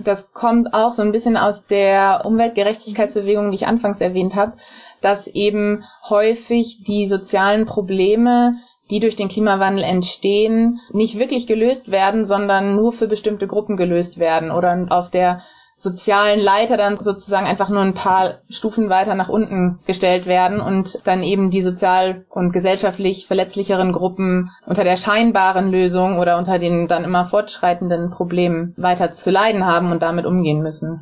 Das 0.03 0.31
kommt 0.33 0.73
auch 0.73 0.91
so 0.91 1.01
ein 1.01 1.11
bisschen 1.11 1.37
aus 1.37 1.65
der 1.65 2.21
Umweltgerechtigkeitsbewegung, 2.25 3.51
die 3.51 3.55
ich 3.55 3.67
anfangs 3.67 4.01
erwähnt 4.01 4.35
habe, 4.35 4.57
dass 5.01 5.27
eben 5.27 5.83
häufig 6.09 6.83
die 6.87 7.07
sozialen 7.07 7.65
Probleme, 7.65 8.55
die 8.91 8.99
durch 8.99 9.15
den 9.15 9.29
Klimawandel 9.29 9.83
entstehen, 9.83 10.79
nicht 10.91 11.17
wirklich 11.17 11.47
gelöst 11.47 11.91
werden, 11.91 12.25
sondern 12.25 12.75
nur 12.75 12.91
für 12.91 13.07
bestimmte 13.07 13.47
Gruppen 13.47 13.77
gelöst 13.77 14.19
werden 14.19 14.51
oder 14.51 14.87
auf 14.89 15.09
der 15.09 15.41
sozialen 15.79 16.39
Leiter 16.39 16.75
dann 16.75 17.01
sozusagen 17.01 17.47
einfach 17.47 17.69
nur 17.69 17.81
ein 17.81 17.93
paar 17.93 18.41
Stufen 18.49 18.89
weiter 18.89 19.15
nach 19.15 19.29
unten 19.29 19.79
gestellt 19.87 20.25
werden 20.25 20.59
und 20.59 20.99
dann 21.07 21.23
eben 21.23 21.49
die 21.49 21.61
sozial 21.61 22.25
und 22.29 22.51
gesellschaftlich 22.51 23.27
verletzlicheren 23.27 23.93
Gruppen 23.93 24.51
unter 24.65 24.83
der 24.83 24.97
scheinbaren 24.97 25.71
Lösung 25.71 26.19
oder 26.19 26.37
unter 26.37 26.59
den 26.59 26.87
dann 26.87 27.05
immer 27.05 27.25
fortschreitenden 27.25 28.09
Problemen 28.09 28.73
weiter 28.77 29.11
zu 29.11 29.31
leiden 29.31 29.65
haben 29.65 29.91
und 29.91 30.01
damit 30.01 30.25
umgehen 30.25 30.61
müssen. 30.61 31.01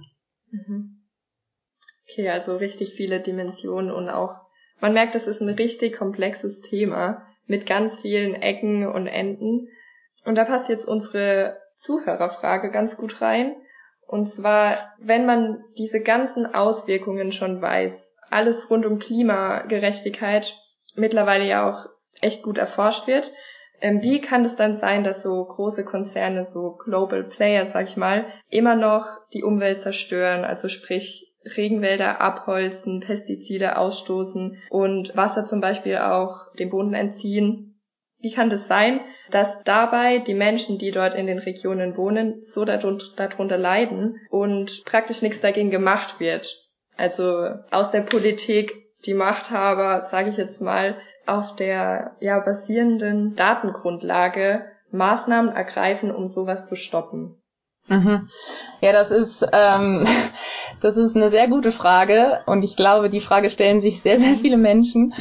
Mhm. 0.51 1.01
Okay, 2.09 2.29
also 2.29 2.55
richtig 2.55 2.93
viele 2.93 3.19
Dimensionen 3.19 3.91
und 3.91 4.09
auch, 4.09 4.35
man 4.79 4.93
merkt, 4.93 5.15
das 5.15 5.25
ist 5.25 5.41
ein 5.41 5.49
richtig 5.49 5.97
komplexes 5.97 6.61
Thema 6.61 7.23
mit 7.47 7.65
ganz 7.65 7.99
vielen 7.99 8.35
Ecken 8.35 8.85
und 8.85 9.07
Enden. 9.07 9.69
Und 10.23 10.35
da 10.35 10.45
passt 10.45 10.69
jetzt 10.69 10.87
unsere 10.87 11.57
Zuhörerfrage 11.75 12.69
ganz 12.69 12.97
gut 12.97 13.21
rein. 13.21 13.55
Und 14.07 14.27
zwar, 14.27 14.73
wenn 14.99 15.25
man 15.25 15.63
diese 15.77 15.99
ganzen 15.99 16.53
Auswirkungen 16.53 17.31
schon 17.31 17.61
weiß, 17.61 18.15
alles 18.29 18.69
rund 18.71 18.85
um 18.85 18.99
Klimagerechtigkeit 18.99 20.55
mittlerweile 20.95 21.45
ja 21.45 21.69
auch 21.69 21.89
echt 22.21 22.41
gut 22.41 22.57
erforscht 22.57 23.05
wird, 23.05 23.31
ähm, 23.79 24.01
wie 24.01 24.21
kann 24.21 24.43
es 24.43 24.55
dann 24.55 24.79
sein, 24.79 25.03
dass 25.03 25.21
so 25.21 25.43
große 25.43 25.83
Konzerne, 25.83 26.43
so 26.43 26.77
Global 26.83 27.23
Player, 27.23 27.69
sag 27.71 27.87
ich 27.87 27.97
mal, 27.97 28.25
immer 28.49 28.75
noch 28.75 29.05
die 29.33 29.43
Umwelt 29.43 29.79
zerstören, 29.79 30.45
also 30.45 30.67
sprich 30.67 31.31
Regenwälder 31.55 32.19
abholzen, 32.19 33.01
Pestizide 33.01 33.77
ausstoßen 33.77 34.57
und 34.69 35.15
Wasser 35.15 35.45
zum 35.45 35.61
Beispiel 35.61 35.97
auch 35.97 36.53
dem 36.59 36.69
Boden 36.69 36.93
entziehen? 36.93 37.79
Wie 38.19 38.33
kann 38.33 38.49
das 38.49 38.67
sein, 38.67 38.99
dass 39.31 39.47
dabei 39.63 40.19
die 40.19 40.33
Menschen, 40.33 40.77
die 40.77 40.91
dort 40.91 41.13
in 41.13 41.27
den 41.27 41.39
Regionen 41.39 41.97
wohnen, 41.97 42.41
so 42.41 42.65
darunter 42.65 43.57
leiden 43.57 44.19
und 44.29 44.83
praktisch 44.85 45.21
nichts 45.21 45.41
dagegen 45.41 45.71
gemacht 45.71 46.19
wird? 46.19 46.63
Also 46.97 47.49
aus 47.71 47.91
der 47.91 48.01
Politik 48.01 48.87
die 49.05 49.13
Machthaber, 49.13 50.07
sage 50.09 50.29
ich 50.31 50.37
jetzt 50.37 50.61
mal, 50.61 50.97
auf 51.25 51.55
der 51.55 52.15
ja 52.19 52.39
basierenden 52.39 53.35
Datengrundlage 53.35 54.65
Maßnahmen 54.91 55.53
ergreifen, 55.53 56.11
um 56.11 56.27
sowas 56.27 56.67
zu 56.67 56.75
stoppen. 56.75 57.41
Mhm. 57.87 58.27
Ja, 58.81 58.91
das 58.91 59.11
ist 59.11 59.45
ähm, 59.53 60.05
das 60.81 60.97
ist 60.97 61.15
eine 61.15 61.29
sehr 61.29 61.47
gute 61.47 61.71
Frage 61.71 62.41
und 62.45 62.63
ich 62.63 62.75
glaube, 62.75 63.09
die 63.09 63.21
Frage 63.21 63.49
stellen 63.49 63.81
sich 63.81 64.01
sehr 64.01 64.17
sehr 64.17 64.35
viele 64.35 64.57
Menschen 64.57 65.13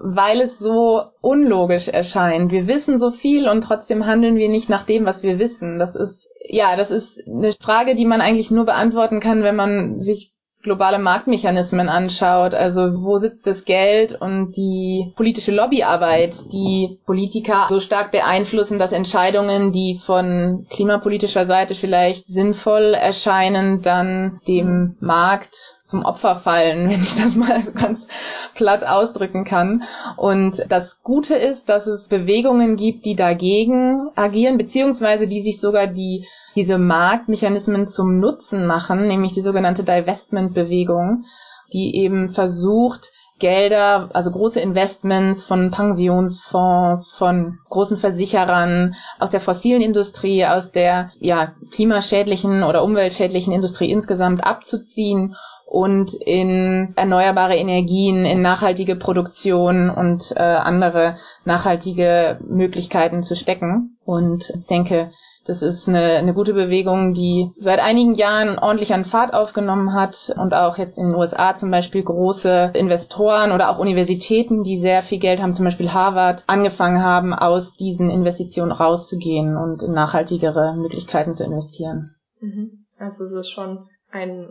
weil 0.00 0.40
es 0.40 0.58
so 0.58 1.02
unlogisch 1.20 1.88
erscheint. 1.88 2.50
Wir 2.50 2.66
wissen 2.66 2.98
so 2.98 3.10
viel 3.10 3.48
und 3.48 3.62
trotzdem 3.62 4.06
handeln 4.06 4.36
wir 4.36 4.48
nicht 4.48 4.68
nach 4.68 4.84
dem, 4.84 5.04
was 5.04 5.22
wir 5.22 5.38
wissen. 5.38 5.78
Das 5.78 5.94
ist, 5.94 6.30
ja, 6.48 6.76
das 6.76 6.90
ist 6.90 7.20
eine 7.26 7.52
Frage, 7.60 7.94
die 7.94 8.06
man 8.06 8.20
eigentlich 8.20 8.50
nur 8.50 8.64
beantworten 8.64 9.20
kann, 9.20 9.42
wenn 9.42 9.56
man 9.56 10.00
sich 10.00 10.32
globale 10.62 10.98
Marktmechanismen 10.98 11.88
anschaut, 11.88 12.54
also 12.54 13.02
wo 13.02 13.18
sitzt 13.18 13.46
das 13.46 13.64
Geld 13.64 14.20
und 14.20 14.56
die 14.56 15.12
politische 15.16 15.52
Lobbyarbeit, 15.52 16.52
die 16.52 17.00
Politiker 17.04 17.66
so 17.68 17.80
stark 17.80 18.12
beeinflussen, 18.12 18.78
dass 18.78 18.92
Entscheidungen, 18.92 19.72
die 19.72 20.00
von 20.04 20.66
klimapolitischer 20.70 21.46
Seite 21.46 21.74
vielleicht 21.74 22.30
sinnvoll 22.30 22.94
erscheinen, 22.94 23.82
dann 23.82 24.40
dem 24.46 24.96
Markt 25.00 25.80
zum 25.84 26.04
Opfer 26.04 26.36
fallen, 26.36 26.88
wenn 26.90 27.02
ich 27.02 27.16
das 27.16 27.34
mal 27.34 27.64
ganz 27.72 28.06
platt 28.54 28.86
ausdrücken 28.86 29.44
kann. 29.44 29.82
Und 30.16 30.64
das 30.68 31.02
Gute 31.02 31.36
ist, 31.36 31.68
dass 31.68 31.86
es 31.86 32.08
Bewegungen 32.08 32.76
gibt, 32.76 33.04
die 33.04 33.16
dagegen 33.16 34.10
agieren, 34.14 34.58
beziehungsweise 34.58 35.26
die 35.26 35.40
sich 35.40 35.60
sogar 35.60 35.86
die 35.86 36.26
diese 36.54 36.78
Marktmechanismen 36.78 37.86
zum 37.86 38.18
Nutzen 38.18 38.66
machen, 38.66 39.06
nämlich 39.08 39.32
die 39.32 39.40
sogenannte 39.40 39.84
Divestment-Bewegung, 39.84 41.24
die 41.72 41.96
eben 41.96 42.28
versucht, 42.28 43.10
Gelder, 43.38 44.10
also 44.12 44.30
große 44.30 44.60
Investments 44.60 45.42
von 45.42 45.72
Pensionsfonds, 45.72 47.10
von 47.10 47.58
großen 47.70 47.96
Versicherern, 47.96 48.94
aus 49.18 49.30
der 49.30 49.40
fossilen 49.40 49.82
Industrie, 49.82 50.46
aus 50.46 50.70
der 50.70 51.10
ja, 51.18 51.52
klimaschädlichen 51.72 52.62
oder 52.62 52.84
umweltschädlichen 52.84 53.52
Industrie 53.52 53.90
insgesamt 53.90 54.46
abzuziehen 54.46 55.34
und 55.72 56.12
in 56.12 56.92
erneuerbare 56.96 57.56
Energien, 57.56 58.26
in 58.26 58.42
nachhaltige 58.42 58.94
Produktion 58.94 59.88
und 59.88 60.30
äh, 60.36 60.42
andere 60.42 61.16
nachhaltige 61.46 62.38
Möglichkeiten 62.46 63.22
zu 63.22 63.34
stecken. 63.34 63.96
Und 64.04 64.52
ich 64.54 64.66
denke, 64.66 65.12
das 65.46 65.62
ist 65.62 65.88
eine, 65.88 66.02
eine 66.02 66.34
gute 66.34 66.52
Bewegung, 66.52 67.14
die 67.14 67.52
seit 67.58 67.80
einigen 67.80 68.12
Jahren 68.12 68.58
ordentlich 68.58 68.92
an 68.92 69.06
Fahrt 69.06 69.32
aufgenommen 69.32 69.94
hat 69.94 70.30
und 70.36 70.52
auch 70.52 70.76
jetzt 70.76 70.98
in 70.98 71.06
den 71.06 71.14
USA 71.14 71.56
zum 71.56 71.70
Beispiel 71.70 72.02
große 72.02 72.72
Investoren 72.74 73.50
oder 73.50 73.70
auch 73.70 73.78
Universitäten, 73.78 74.64
die 74.64 74.76
sehr 74.76 75.02
viel 75.02 75.20
Geld 75.20 75.40
haben, 75.40 75.54
zum 75.54 75.64
Beispiel 75.64 75.90
Harvard, 75.90 76.44
angefangen 76.48 77.02
haben, 77.02 77.32
aus 77.32 77.76
diesen 77.76 78.10
Investitionen 78.10 78.72
rauszugehen 78.72 79.56
und 79.56 79.82
in 79.82 79.94
nachhaltigere 79.94 80.76
Möglichkeiten 80.76 81.32
zu 81.32 81.44
investieren. 81.44 82.14
Mhm. 82.40 82.84
Also 82.98 83.24
es 83.24 83.32
ist 83.32 83.50
schon 83.50 83.86
ein 84.10 84.48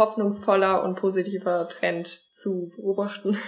hoffnungsvoller 0.00 0.82
und 0.82 0.96
positiver 0.96 1.68
Trend 1.68 2.20
zu 2.30 2.72
beobachten. 2.74 3.38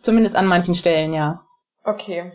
Zumindest 0.00 0.36
an 0.36 0.46
manchen 0.46 0.74
Stellen, 0.74 1.14
ja. 1.14 1.46
Okay. 1.84 2.32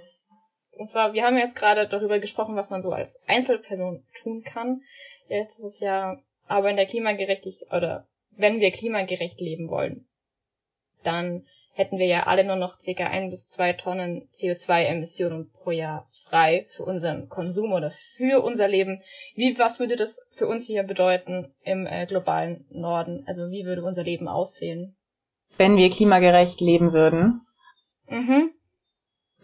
Und 0.72 0.90
zwar, 0.90 1.14
wir 1.14 1.24
haben 1.24 1.38
jetzt 1.38 1.56
gerade 1.56 1.88
darüber 1.88 2.20
gesprochen, 2.20 2.56
was 2.56 2.70
man 2.70 2.82
so 2.82 2.92
als 2.92 3.20
Einzelperson 3.28 4.04
tun 4.24 4.44
kann. 4.44 4.82
Jetzt 5.28 5.60
ist 5.60 5.66
es 5.66 5.80
ja 5.80 6.18
aber 6.48 6.70
in 6.70 6.78
der 6.78 6.88
Klimagerechtigkeit, 6.88 7.72
oder 7.72 8.08
wenn 8.32 8.60
wir 8.60 8.72
klimagerecht 8.72 9.40
leben 9.40 9.70
wollen, 9.70 10.08
dann 11.04 11.46
hätten 11.80 11.98
wir 11.98 12.08
ja 12.08 12.24
alle 12.24 12.44
nur 12.44 12.58
noch 12.58 12.78
ca. 12.78 13.06
ein 13.06 13.30
bis 13.30 13.48
zwei 13.48 13.72
Tonnen 13.72 14.28
CO2-Emissionen 14.36 15.50
pro 15.50 15.72
Jahr 15.72 16.10
frei 16.28 16.68
für 16.76 16.84
unseren 16.84 17.30
Konsum 17.30 17.72
oder 17.72 17.92
für 18.18 18.44
unser 18.44 18.68
Leben. 18.68 19.02
Wie, 19.34 19.58
was 19.58 19.80
würde 19.80 19.96
das 19.96 20.22
für 20.36 20.46
uns 20.46 20.66
hier 20.66 20.84
bedeuten 20.84 21.54
im 21.64 21.88
äh, 21.88 22.06
globalen 22.06 22.66
Norden? 22.70 23.24
Also 23.28 23.50
wie 23.50 23.64
würde 23.64 23.82
unser 23.82 24.04
Leben 24.04 24.28
aussehen? 24.28 24.98
Wenn 25.56 25.78
wir 25.78 25.90
klimagerecht 25.90 26.60
leben 26.60 26.92
würden. 26.92 27.42
Mhm. 28.10 28.52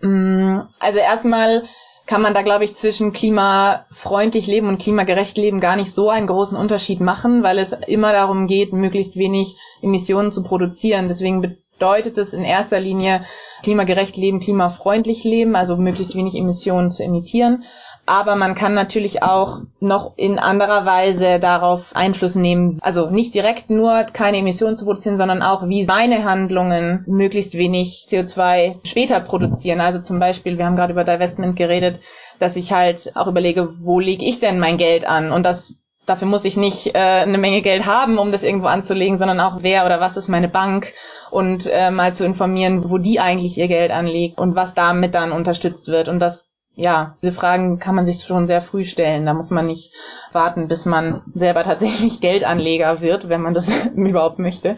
Mm, 0.01 0.67
also 0.79 0.99
erstmal 0.99 1.63
kann 2.05 2.21
man 2.21 2.33
da, 2.33 2.41
glaube 2.41 2.65
ich, 2.65 2.75
zwischen 2.75 3.13
klimafreundlich 3.13 4.45
leben 4.47 4.67
und 4.67 4.81
klimagerecht 4.81 5.37
leben 5.37 5.61
gar 5.61 5.77
nicht 5.77 5.93
so 5.93 6.09
einen 6.09 6.27
großen 6.27 6.57
Unterschied 6.57 6.99
machen, 6.99 7.43
weil 7.43 7.59
es 7.59 7.71
immer 7.87 8.11
darum 8.11 8.45
geht, 8.45 8.73
möglichst 8.73 9.15
wenig 9.15 9.55
Emissionen 9.81 10.31
zu 10.31 10.43
produzieren. 10.43 11.07
Deswegen 11.07 11.57
bedeutet 11.77 12.17
es 12.17 12.33
in 12.33 12.43
erster 12.43 12.79
Linie 12.79 13.21
klimagerecht 13.63 14.17
leben, 14.17 14.39
klimafreundlich 14.39 15.23
leben, 15.23 15.55
also 15.55 15.77
möglichst 15.77 16.15
wenig 16.15 16.35
Emissionen 16.35 16.91
zu 16.91 17.03
emittieren 17.03 17.63
aber 18.05 18.35
man 18.35 18.53
kann 18.53 18.75
natürlich 18.75 19.23
auch 19.23 19.61
noch 19.79 20.13
in 20.15 20.37
anderer 20.37 20.85
Weise 20.85 21.39
darauf 21.39 21.95
Einfluss 21.95 22.35
nehmen. 22.35 22.77
Also 22.81 23.09
nicht 23.09 23.33
direkt 23.33 23.69
nur 23.69 24.03
keine 24.03 24.37
Emissionen 24.37 24.75
zu 24.75 24.85
produzieren, 24.85 25.17
sondern 25.17 25.41
auch, 25.41 25.67
wie 25.67 25.85
meine 25.85 26.23
Handlungen 26.23 27.03
möglichst 27.07 27.55
wenig 27.55 28.05
CO2 28.07 28.87
später 28.87 29.19
produzieren. 29.19 29.81
Also 29.81 30.01
zum 30.01 30.19
Beispiel, 30.19 30.57
wir 30.57 30.65
haben 30.65 30.75
gerade 30.75 30.93
über 30.93 31.03
Divestment 31.03 31.55
geredet, 31.55 31.99
dass 32.37 32.55
ich 32.55 32.71
halt 32.71 33.11
auch 33.15 33.27
überlege, 33.27 33.73
wo 33.79 33.99
lege 33.99 34.25
ich 34.25 34.39
denn 34.39 34.59
mein 34.59 34.77
Geld 34.77 35.07
an? 35.07 35.31
Und 35.31 35.43
das 35.43 35.73
dafür 36.05 36.27
muss 36.27 36.45
ich 36.45 36.57
nicht 36.57 36.95
äh, 36.95 36.99
eine 36.99 37.37
Menge 37.37 37.61
Geld 37.61 37.85
haben, 37.85 38.17
um 38.17 38.31
das 38.31 38.43
irgendwo 38.43 38.67
anzulegen, 38.67 39.17
sondern 39.17 39.39
auch 39.39 39.57
wer 39.61 39.85
oder 39.85 39.99
was 39.99 40.17
ist 40.17 40.27
meine 40.27 40.47
Bank 40.47 40.93
und 41.31 41.67
äh, 41.67 41.91
mal 41.91 42.13
zu 42.13 42.25
informieren, 42.25 42.89
wo 42.89 42.97
die 42.97 43.19
eigentlich 43.19 43.57
ihr 43.57 43.67
Geld 43.67 43.91
anlegt 43.91 44.37
und 44.37 44.55
was 44.55 44.73
damit 44.73 45.15
dann 45.15 45.31
unterstützt 45.31 45.87
wird. 45.87 46.07
Und 46.07 46.19
das 46.19 46.49
ja, 46.77 47.15
diese 47.21 47.31
Fragen 47.31 47.79
kann 47.79 47.95
man 47.95 48.05
sich 48.05 48.21
schon 48.23 48.47
sehr 48.47 48.61
früh 48.61 48.83
stellen. 48.83 49.25
Da 49.25 49.33
muss 49.33 49.49
man 49.49 49.65
nicht 49.65 49.93
warten, 50.33 50.67
bis 50.67 50.85
man 50.85 51.21
selber 51.33 51.63
tatsächlich 51.63 52.19
Geldanleger 52.21 53.01
wird, 53.01 53.29
wenn 53.29 53.41
man 53.41 53.53
das 53.53 53.69
überhaupt 53.95 54.39
möchte. 54.39 54.77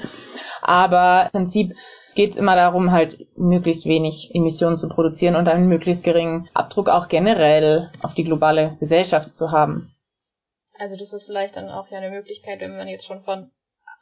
Aber 0.61 1.25
im 1.25 1.31
Prinzip 1.31 1.73
geht 2.15 2.31
es 2.31 2.37
immer 2.37 2.55
darum, 2.55 2.91
halt 2.91 3.27
möglichst 3.35 3.85
wenig 3.85 4.31
Emissionen 4.33 4.77
zu 4.77 4.89
produzieren 4.89 5.35
und 5.35 5.47
einen 5.47 5.67
möglichst 5.67 6.03
geringen 6.03 6.49
Abdruck 6.53 6.89
auch 6.89 7.07
generell 7.07 7.91
auf 8.01 8.13
die 8.13 8.23
globale 8.23 8.77
Gesellschaft 8.79 9.35
zu 9.35 9.51
haben. 9.51 9.91
Also 10.79 10.95
das 10.95 11.13
ist 11.13 11.25
vielleicht 11.25 11.55
dann 11.55 11.69
auch 11.69 11.89
ja 11.89 11.97
eine 11.97 12.11
Möglichkeit, 12.11 12.59
wenn 12.59 12.75
man 12.75 12.87
jetzt 12.87 13.05
schon 13.05 13.23
von 13.23 13.51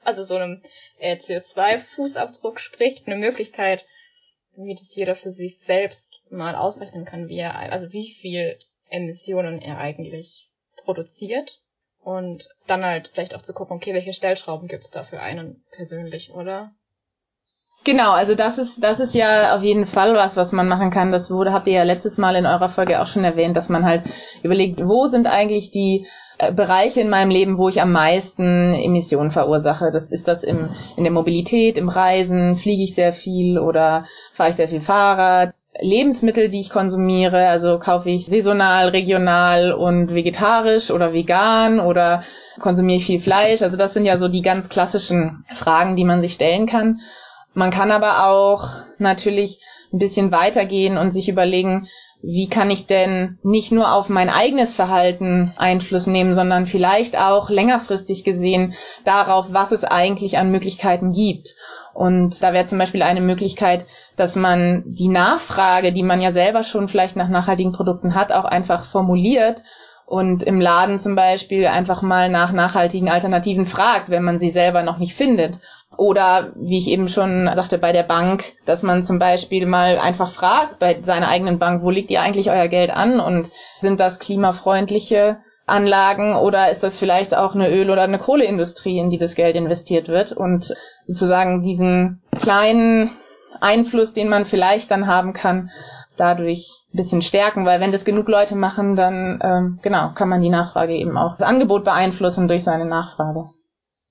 also 0.04 0.24
so 0.24 0.36
einem 0.36 0.62
äh, 1.00 1.18
CO2-Fußabdruck 1.18 2.60
spricht, 2.60 3.08
eine 3.08 3.16
Möglichkeit, 3.16 3.86
wie 4.56 4.76
das 4.76 4.94
jeder 4.96 5.16
für 5.16 5.32
sich 5.32 5.60
selbst 5.60 6.14
mal 6.30 6.56
ausrechnen 6.56 7.06
kann, 7.06 7.28
wie 7.28 7.40
er, 7.40 7.56
also 7.56 7.92
wie 7.92 8.10
viel 8.10 8.58
Emissionen 8.90 9.62
er 9.62 9.78
eigentlich 9.78 10.50
produziert. 10.84 11.60
Und 12.02 12.48
dann 12.68 12.86
halt 12.86 13.10
vielleicht 13.14 13.34
auch 13.34 13.42
zu 13.42 13.54
gucken, 13.54 13.78
okay, 13.78 13.96
welche 13.96 14.14
Stellschrauben 14.14 14.68
gibt's 14.68 14.92
da 14.92 15.04
für 15.04 15.20
einen 15.20 15.64
persönlich, 15.72 16.32
oder? 16.32 16.72
Genau, 17.84 18.12
also 18.12 18.36
das 18.36 18.60
ist, 18.60 18.84
das 18.84 19.00
ist 19.00 19.16
ja 19.16 19.56
auf 19.56 19.64
jeden 19.64 19.88
Fall 19.88 20.14
was, 20.14 20.38
was 20.38 20.52
man 20.52 20.68
machen 20.68 20.92
kann. 20.92 21.12
Das 21.12 21.32
wurde, 21.32 21.52
habt 21.52 21.66
ihr 21.66 21.74
ja 21.74 21.84
letztes 21.84 22.18
Mal 22.18 22.36
in 22.36 22.46
eurer 22.46 22.70
Folge 22.70 23.02
auch 23.02 23.08
schon 23.08 23.24
erwähnt, 23.24 23.58
dass 23.58 23.70
man 23.70 23.86
halt 23.86 24.04
überlegt, 24.44 24.82
wo 24.86 25.08
sind 25.08 25.26
eigentlich 25.26 25.72
die 25.72 26.08
Bereiche 26.54 27.02
in 27.02 27.10
meinem 27.10 27.32
Leben, 27.32 27.58
wo 27.58 27.70
ich 27.70 27.82
am 27.82 27.92
meisten 27.92 28.74
Emissionen 28.74 29.32
verursache. 29.32 29.92
Das 29.92 30.10
ist 30.10 30.28
das 30.28 30.44
im, 30.44 30.70
in 30.98 31.04
der 31.04 31.14
Mobilität, 31.14 31.78
im 31.78 31.90
Reisen, 31.90 32.56
fliege 32.56 32.84
ich 32.84 32.96
sehr 32.96 33.14
viel 33.14 33.58
oder 33.58 34.06
fahre 34.34 34.50
ich 34.50 34.56
sehr 34.56 34.68
viel 34.68 34.82
Fahrrad. 34.82 35.54
Lebensmittel, 35.80 36.48
die 36.48 36.62
ich 36.62 36.70
konsumiere, 36.70 37.48
also 37.48 37.80
kaufe 37.80 38.10
ich 38.10 38.26
saisonal, 38.26 38.90
regional 38.90 39.74
und 39.74 40.14
vegetarisch 40.14 40.90
oder 40.90 41.12
vegan 41.12 41.80
oder 41.80 42.24
konsumiere 42.62 42.98
ich 42.98 43.06
viel 43.06 43.20
Fleisch. 43.20 43.62
Also 43.62 43.76
das 43.76 43.94
sind 43.94 44.06
ja 44.06 44.18
so 44.18 44.28
die 44.30 44.42
ganz 44.42 44.70
klassischen 44.70 45.44
Fragen, 45.54 45.96
die 45.96 46.06
man 46.06 46.22
sich 46.22 46.34
stellen 46.34 46.66
kann. 46.66 47.02
Man 47.54 47.72
kann 47.72 47.92
aber 47.92 48.28
auch 48.28 48.70
natürlich 49.00 49.62
ein 49.94 50.00
bisschen 50.00 50.32
weitergehen 50.32 50.98
und 50.98 51.12
sich 51.12 51.30
überlegen, 51.30 51.88
wie 52.28 52.50
kann 52.50 52.72
ich 52.72 52.88
denn 52.88 53.38
nicht 53.44 53.72
nur 53.72 53.94
auf 53.94 54.10
mein 54.10 54.30
eigenes 54.30 54.76
Verhalten 54.76 55.54
Einfluss 55.58 56.08
nehmen, 56.08 56.34
sondern 56.34 56.66
vielleicht 56.66 57.18
auch 57.18 57.50
längerfristig 57.50 58.24
gesehen 58.24 58.74
darauf, 59.04 59.48
was 59.52 59.72
es 59.72 59.84
eigentlich 59.84 60.38
an 60.38 60.52
Möglichkeiten 60.52 61.12
gibt. 61.12 61.56
Und 61.94 62.42
da 62.42 62.52
wäre 62.52 62.66
zum 62.66 62.80
Beispiel 62.80 63.04
eine 63.04 63.22
Möglichkeit, 63.22 63.86
dass 64.18 64.36
man 64.36 64.84
die 64.88 65.08
Nachfrage, 65.08 65.94
die 65.94 66.04
man 66.04 66.20
ja 66.20 66.34
selber 66.34 66.64
schon 66.64 66.88
vielleicht 66.88 67.16
nach 67.16 67.30
nachhaltigen 67.30 67.74
Produkten 67.74 68.16
hat, 68.16 68.32
auch 68.32 68.46
einfach 68.46 68.86
formuliert 68.86 69.62
und 70.06 70.44
im 70.44 70.60
Laden 70.60 71.00
zum 71.00 71.16
Beispiel 71.16 71.68
einfach 71.68 72.02
mal 72.02 72.30
nach 72.30 72.52
nachhaltigen 72.52 73.10
Alternativen 73.10 73.66
fragt, 73.66 74.10
wenn 74.10 74.24
man 74.24 74.40
sie 74.40 74.50
selber 74.50 74.84
noch 74.84 74.98
nicht 74.98 75.14
findet. 75.14 75.60
Oder 75.98 76.52
wie 76.56 76.78
ich 76.78 76.88
eben 76.88 77.10
schon 77.10 77.50
sagte, 77.56 77.78
bei 77.78 77.92
der 77.92 78.04
Bank, 78.04 78.44
dass 78.66 78.84
man 78.84 79.04
zum 79.04 79.20
Beispiel 79.20 79.66
mal 79.66 79.98
einfach 79.98 80.32
fragt 80.32 80.80
bei 80.80 81.02
seiner 81.02 81.28
eigenen 81.28 81.60
Bank, 81.60 81.84
wo 81.84 81.90
liegt 81.90 82.12
ihr 82.12 82.22
eigentlich 82.22 82.50
euer 82.50 82.68
Geld 82.68 82.92
an? 82.92 83.20
Und 83.20 83.50
sind 83.82 84.00
das 84.00 84.20
klimafreundliche 84.20 85.38
Anlagen 85.68 86.36
oder 86.36 86.70
ist 86.70 86.84
das 86.84 87.00
vielleicht 87.00 87.36
auch 87.36 87.56
eine 87.56 87.70
Öl- 87.70 87.90
oder 87.90 88.04
eine 88.04 88.20
Kohleindustrie, 88.20 89.00
in 89.00 89.10
die 89.10 89.18
das 89.18 89.36
Geld 89.36 89.56
investiert 89.56 90.08
wird? 90.08 90.32
Und 90.32 90.74
sozusagen 91.06 91.62
diesen 91.64 92.22
kleinen 92.38 93.12
Einfluss, 93.62 94.14
den 94.14 94.30
man 94.30 94.46
vielleicht 94.46 94.92
dann 94.92 95.08
haben 95.08 95.34
kann, 95.34 95.72
dadurch 96.18 96.84
ein 96.94 96.98
bisschen 96.98 97.22
stärken, 97.22 97.66
weil 97.66 97.80
wenn 97.80 97.92
das 97.92 98.06
genug 98.06 98.28
Leute 98.28 98.56
machen, 98.56 98.96
dann 98.96 99.40
ähm, 99.44 99.80
genau 99.82 100.12
kann 100.14 100.30
man 100.30 100.42
die 100.42 100.50
Nachfrage 100.50 100.94
eben 100.94 101.18
auch 101.18 101.38
das 101.38 101.48
Angebot 101.48 101.84
beeinflussen 101.84 102.48
durch 102.48 102.64
seine 102.64 102.86
Nachfrage 102.86 103.50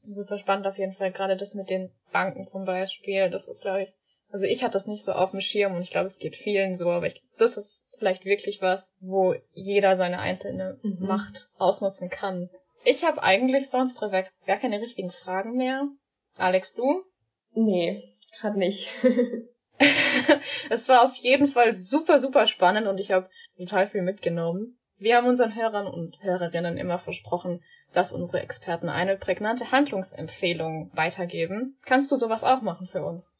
super 0.08 0.38
spannend 0.38 0.66
auf 0.66 0.78
jeden 0.78 0.94
Fall. 0.94 1.12
Gerade 1.12 1.36
das 1.36 1.54
mit 1.54 1.70
den 1.70 1.90
Banken 2.12 2.46
zum 2.46 2.64
Beispiel. 2.64 3.30
Das 3.30 3.48
ist, 3.48 3.62
glaube 3.62 3.82
ich, 3.82 3.92
also 4.30 4.46
ich 4.46 4.62
hatte 4.62 4.72
das 4.72 4.86
nicht 4.86 5.04
so 5.04 5.12
auf 5.12 5.30
dem 5.30 5.40
Schirm 5.40 5.74
und 5.74 5.82
ich 5.82 5.90
glaube, 5.90 6.06
es 6.06 6.18
geht 6.18 6.36
vielen 6.36 6.74
so, 6.74 6.90
aber 6.90 7.06
ich, 7.06 7.22
das 7.38 7.56
ist 7.56 7.86
vielleicht 7.98 8.24
wirklich 8.24 8.60
was, 8.60 8.92
wo 9.00 9.34
jeder 9.52 9.96
seine 9.96 10.18
einzelne 10.18 10.78
mhm. 10.82 11.06
Macht 11.06 11.48
ausnutzen 11.58 12.10
kann. 12.10 12.50
Ich 12.84 13.04
habe 13.04 13.22
eigentlich 13.22 13.70
sonst 13.70 14.00
gar, 14.00 14.10
gar 14.10 14.56
keine 14.58 14.80
richtigen 14.80 15.10
Fragen 15.10 15.56
mehr. 15.56 15.88
Alex, 16.36 16.74
du? 16.74 17.04
Nee, 17.52 18.02
gerade 18.38 18.58
nicht. 18.58 18.88
es 20.70 20.88
war 20.88 21.04
auf 21.04 21.14
jeden 21.14 21.46
Fall 21.46 21.74
super, 21.74 22.18
super 22.18 22.46
spannend 22.46 22.88
und 22.88 22.98
ich 22.98 23.12
habe 23.12 23.30
total 23.56 23.88
viel 23.88 24.02
mitgenommen. 24.02 24.76
Wir 24.98 25.16
haben 25.16 25.26
unseren 25.26 25.54
Hörern 25.54 25.86
und 25.86 26.22
Hörerinnen 26.22 26.76
immer 26.76 26.98
versprochen, 26.98 27.62
dass 27.92 28.12
unsere 28.12 28.40
Experten 28.40 28.88
eine 28.88 29.16
prägnante 29.16 29.72
Handlungsempfehlung 29.72 30.90
weitergeben. 30.94 31.76
Kannst 31.84 32.10
du 32.12 32.16
sowas 32.16 32.44
auch 32.44 32.62
machen 32.62 32.86
für 32.86 33.04
uns? 33.04 33.36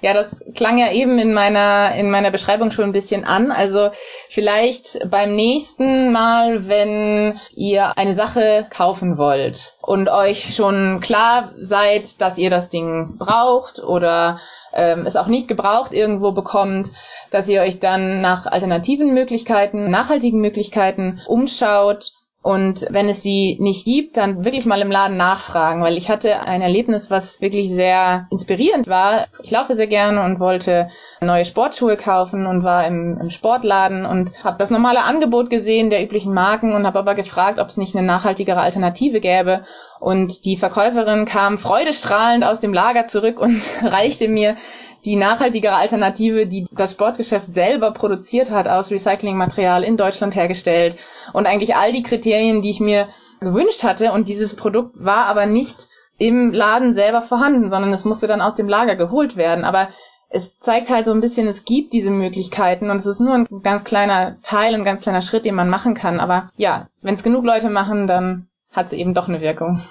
Ja, 0.02 0.14
das 0.14 0.34
klang 0.56 0.78
ja 0.78 0.90
eben 0.90 1.16
in 1.20 1.32
meiner, 1.32 1.94
in 1.94 2.10
meiner 2.10 2.32
Beschreibung 2.32 2.72
schon 2.72 2.86
ein 2.86 2.92
bisschen 2.92 3.24
an. 3.24 3.52
Also 3.52 3.90
vielleicht 4.28 4.98
beim 5.08 5.36
nächsten 5.36 6.10
Mal, 6.10 6.66
wenn 6.66 7.38
ihr 7.54 7.96
eine 7.96 8.16
Sache 8.16 8.66
kaufen 8.68 9.16
wollt 9.16 9.74
und 9.80 10.08
euch 10.08 10.56
schon 10.56 10.98
klar 11.00 11.52
seid, 11.56 12.20
dass 12.20 12.36
ihr 12.36 12.50
das 12.50 12.68
Ding 12.68 13.16
braucht 13.16 13.78
oder 13.78 14.40
ähm, 14.74 15.06
es 15.06 15.14
auch 15.14 15.28
nicht 15.28 15.46
gebraucht 15.46 15.92
irgendwo 15.92 16.32
bekommt, 16.32 16.90
dass 17.30 17.46
ihr 17.46 17.62
euch 17.62 17.78
dann 17.78 18.20
nach 18.20 18.46
alternativen 18.46 19.14
Möglichkeiten, 19.14 19.88
nachhaltigen 19.88 20.40
Möglichkeiten 20.40 21.20
umschaut 21.28 22.12
und 22.42 22.88
wenn 22.90 23.08
es 23.08 23.22
sie 23.22 23.56
nicht 23.60 23.84
gibt, 23.84 24.16
dann 24.16 24.44
wirklich 24.44 24.66
mal 24.66 24.80
im 24.80 24.90
Laden 24.90 25.16
nachfragen, 25.16 25.80
weil 25.80 25.96
ich 25.96 26.10
hatte 26.10 26.40
ein 26.40 26.60
Erlebnis, 26.60 27.08
was 27.08 27.40
wirklich 27.40 27.70
sehr 27.70 28.26
inspirierend 28.30 28.88
war. 28.88 29.28
Ich 29.44 29.52
laufe 29.52 29.76
sehr 29.76 29.86
gerne 29.86 30.24
und 30.24 30.40
wollte 30.40 30.90
neue 31.20 31.44
Sportschuhe 31.44 31.96
kaufen 31.96 32.46
und 32.46 32.64
war 32.64 32.84
im, 32.84 33.16
im 33.20 33.30
Sportladen 33.30 34.04
und 34.04 34.32
habe 34.42 34.58
das 34.58 34.70
normale 34.70 35.04
Angebot 35.04 35.50
gesehen 35.50 35.90
der 35.90 36.02
üblichen 36.02 36.34
Marken 36.34 36.72
und 36.72 36.84
habe 36.84 36.98
aber 36.98 37.14
gefragt, 37.14 37.60
ob 37.60 37.68
es 37.68 37.76
nicht 37.76 37.94
eine 37.94 38.04
nachhaltigere 38.04 38.60
Alternative 38.60 39.20
gäbe. 39.20 39.62
Und 40.00 40.44
die 40.44 40.56
Verkäuferin 40.56 41.26
kam 41.26 41.58
freudestrahlend 41.58 42.42
aus 42.42 42.58
dem 42.58 42.74
Lager 42.74 43.06
zurück 43.06 43.38
und 43.38 43.62
reichte 43.84 44.26
mir 44.26 44.56
die 45.04 45.16
nachhaltigere 45.16 45.74
Alternative, 45.74 46.46
die 46.46 46.66
das 46.70 46.92
Sportgeschäft 46.92 47.54
selber 47.54 47.92
produziert 47.92 48.50
hat, 48.50 48.68
aus 48.68 48.90
Recyclingmaterial 48.90 49.82
in 49.82 49.96
Deutschland 49.96 50.34
hergestellt 50.34 50.96
und 51.32 51.46
eigentlich 51.46 51.74
all 51.74 51.92
die 51.92 52.02
Kriterien, 52.02 52.62
die 52.62 52.70
ich 52.70 52.80
mir 52.80 53.08
gewünscht 53.40 53.82
hatte. 53.82 54.12
Und 54.12 54.28
dieses 54.28 54.54
Produkt 54.54 54.94
war 55.02 55.26
aber 55.26 55.46
nicht 55.46 55.88
im 56.18 56.52
Laden 56.52 56.92
selber 56.92 57.22
vorhanden, 57.22 57.68
sondern 57.68 57.92
es 57.92 58.04
musste 58.04 58.26
dann 58.26 58.40
aus 58.40 58.54
dem 58.54 58.68
Lager 58.68 58.96
geholt 58.96 59.36
werden. 59.36 59.64
Aber 59.64 59.88
es 60.28 60.58
zeigt 60.60 60.88
halt 60.88 61.04
so 61.04 61.12
ein 61.12 61.20
bisschen, 61.20 61.48
es 61.48 61.64
gibt 61.64 61.92
diese 61.92 62.10
Möglichkeiten 62.10 62.90
und 62.90 62.96
es 62.96 63.06
ist 63.06 63.20
nur 63.20 63.34
ein 63.34 63.46
ganz 63.62 63.84
kleiner 63.84 64.40
Teil, 64.42 64.74
ein 64.74 64.84
ganz 64.84 65.02
kleiner 65.02 65.20
Schritt, 65.20 65.44
den 65.44 65.54
man 65.54 65.68
machen 65.68 65.94
kann. 65.94 66.20
Aber 66.20 66.50
ja, 66.56 66.88
wenn 67.02 67.14
es 67.14 67.22
genug 67.22 67.44
Leute 67.44 67.70
machen, 67.70 68.06
dann 68.06 68.48
hat 68.70 68.86
es 68.86 68.92
eben 68.92 69.14
doch 69.14 69.28
eine 69.28 69.40
Wirkung. 69.40 69.82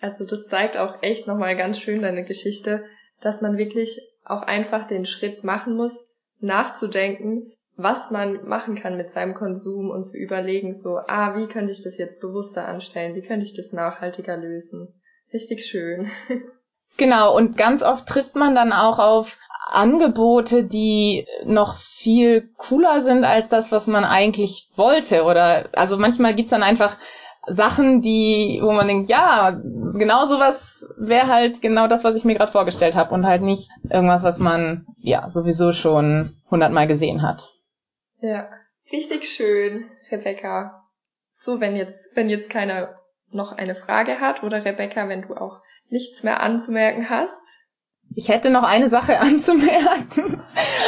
Also 0.00 0.24
das 0.24 0.46
zeigt 0.46 0.76
auch 0.76 1.02
echt 1.02 1.26
nochmal 1.26 1.56
ganz 1.56 1.78
schön 1.80 2.02
deine 2.02 2.24
Geschichte, 2.24 2.84
dass 3.20 3.40
man 3.40 3.58
wirklich 3.58 4.00
auch 4.24 4.42
einfach 4.42 4.86
den 4.86 5.06
Schritt 5.06 5.44
machen 5.44 5.76
muss, 5.76 6.06
nachzudenken, 6.40 7.52
was 7.76 8.10
man 8.10 8.46
machen 8.46 8.74
kann 8.74 8.96
mit 8.96 9.12
seinem 9.12 9.34
Konsum 9.34 9.90
und 9.90 10.04
zu 10.04 10.16
überlegen, 10.16 10.74
so, 10.74 10.98
ah, 11.06 11.36
wie 11.36 11.46
könnte 11.46 11.72
ich 11.72 11.82
das 11.82 11.96
jetzt 11.96 12.20
bewusster 12.20 12.66
anstellen? 12.66 13.14
Wie 13.14 13.22
könnte 13.22 13.46
ich 13.46 13.54
das 13.54 13.72
nachhaltiger 13.72 14.36
lösen? 14.36 15.00
Richtig 15.32 15.64
schön. 15.64 16.10
Genau, 16.96 17.36
und 17.36 17.56
ganz 17.56 17.84
oft 17.84 18.08
trifft 18.08 18.34
man 18.34 18.56
dann 18.56 18.72
auch 18.72 18.98
auf 18.98 19.38
Angebote, 19.70 20.64
die 20.64 21.26
noch 21.44 21.76
viel 21.76 22.50
cooler 22.56 23.02
sind 23.02 23.24
als 23.24 23.48
das, 23.48 23.70
was 23.70 23.86
man 23.86 24.04
eigentlich 24.04 24.68
wollte. 24.74 25.22
Oder 25.22 25.68
also 25.74 25.96
manchmal 25.96 26.34
gibt's 26.34 26.50
dann 26.50 26.64
einfach 26.64 26.96
Sachen, 27.46 28.02
die, 28.02 28.58
wo 28.62 28.72
man 28.72 28.88
denkt, 28.88 29.08
ja, 29.08 29.52
genau 29.52 30.26
sowas 30.26 30.77
wäre 30.98 31.28
halt 31.28 31.62
genau 31.62 31.86
das, 31.86 32.04
was 32.04 32.14
ich 32.14 32.24
mir 32.24 32.34
gerade 32.34 32.52
vorgestellt 32.52 32.96
habe 32.96 33.14
und 33.14 33.26
halt 33.26 33.42
nicht 33.42 33.70
irgendwas, 33.88 34.22
was 34.22 34.38
man 34.38 34.86
ja 34.98 35.28
sowieso 35.30 35.72
schon 35.72 36.36
hundertmal 36.50 36.86
gesehen 36.86 37.22
hat. 37.22 37.50
Ja, 38.20 38.48
richtig 38.92 39.28
schön, 39.28 39.90
Rebecca. 40.10 40.84
So, 41.34 41.60
wenn 41.60 41.76
jetzt, 41.76 41.94
wenn 42.14 42.28
jetzt 42.28 42.50
keiner 42.50 42.94
noch 43.30 43.52
eine 43.52 43.74
Frage 43.74 44.20
hat 44.20 44.42
oder 44.42 44.64
Rebecca, 44.64 45.08
wenn 45.08 45.22
du 45.22 45.34
auch 45.34 45.60
nichts 45.88 46.22
mehr 46.22 46.40
anzumerken 46.40 47.08
hast. 47.08 47.32
Ich 48.14 48.28
hätte 48.28 48.50
noch 48.50 48.64
eine 48.64 48.88
Sache 48.88 49.18
anzumerken. 49.20 50.42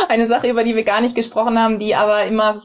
Eine 0.09 0.27
Sache, 0.27 0.49
über 0.49 0.65
die 0.65 0.75
wir 0.75 0.85
gar 0.85 1.01
nicht 1.01 1.15
gesprochen 1.15 1.59
haben, 1.59 1.79
die 1.79 1.95
aber 1.95 2.25
immer 2.25 2.63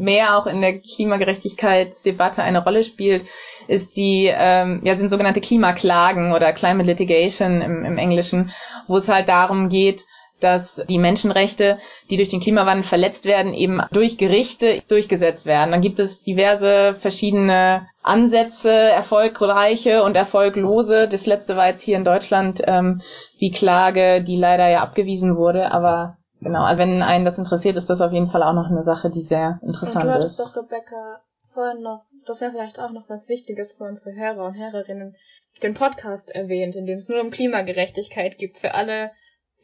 mehr 0.00 0.36
auch 0.36 0.46
in 0.46 0.60
der 0.60 0.80
Klimagerechtigkeitsdebatte 0.80 2.42
eine 2.42 2.64
Rolle 2.64 2.84
spielt, 2.84 3.26
ist 3.68 3.96
die, 3.96 4.30
ähm, 4.32 4.80
ja, 4.84 4.96
sind 4.96 5.10
sogenannte 5.10 5.40
Klimaklagen 5.40 6.32
oder 6.32 6.52
Climate 6.52 6.88
Litigation 6.88 7.60
im, 7.60 7.84
im 7.84 7.98
Englischen, 7.98 8.52
wo 8.88 8.96
es 8.96 9.08
halt 9.08 9.28
darum 9.28 9.68
geht, 9.68 10.04
dass 10.40 10.82
die 10.88 10.98
Menschenrechte, 10.98 11.78
die 12.08 12.16
durch 12.16 12.30
den 12.30 12.40
Klimawandel 12.40 12.84
verletzt 12.84 13.24
werden, 13.26 13.52
eben 13.52 13.82
durch 13.92 14.16
Gerichte 14.16 14.82
durchgesetzt 14.88 15.46
werden. 15.46 15.70
Dann 15.70 15.82
gibt 15.82 16.00
es 16.00 16.22
diverse 16.22 16.96
verschiedene 16.98 17.88
Ansätze, 18.02 18.72
erfolgreiche 18.72 20.02
und 20.02 20.16
erfolglose. 20.16 21.08
Das 21.08 21.26
letzte 21.26 21.56
war 21.56 21.68
jetzt 21.68 21.82
hier 21.82 21.96
in 21.96 22.04
Deutschland 22.04 22.62
ähm, 22.66 23.02
die 23.40 23.50
Klage, 23.50 24.22
die 24.22 24.36
leider 24.36 24.68
ja 24.68 24.82
abgewiesen 24.82 25.36
wurde, 25.36 25.70
aber 25.72 26.16
genau, 26.40 26.62
also 26.62 26.80
wenn 26.80 27.02
einen 27.02 27.24
das 27.24 27.38
interessiert, 27.38 27.76
ist 27.76 27.90
das 27.90 28.00
auf 28.00 28.12
jeden 28.12 28.30
Fall 28.30 28.42
auch 28.42 28.52
noch 28.52 28.70
eine 28.70 28.82
Sache, 28.82 29.10
die 29.10 29.22
sehr 29.22 29.60
interessant 29.62 29.96
und 29.96 30.04
du 30.04 30.14
hattest 30.14 30.40
ist. 30.40 30.46
doch, 30.46 30.56
Rebecca, 30.56 31.20
vorhin 31.52 31.82
noch, 31.82 32.04
das 32.26 32.40
wäre 32.40 32.52
vielleicht 32.52 32.80
auch 32.80 32.90
noch 32.90 33.08
was 33.08 33.28
Wichtiges 33.28 33.72
für 33.72 33.84
unsere 33.84 34.14
Hörer 34.14 34.44
und 34.44 34.56
Hörerinnen, 34.56 35.16
den 35.62 35.74
Podcast 35.74 36.30
erwähnt, 36.30 36.76
in 36.76 36.86
dem 36.86 36.98
es 36.98 37.08
nur 37.08 37.20
um 37.20 37.30
Klimagerechtigkeit 37.30 38.38
gibt, 38.38 38.58
für 38.58 38.74
alle, 38.74 39.10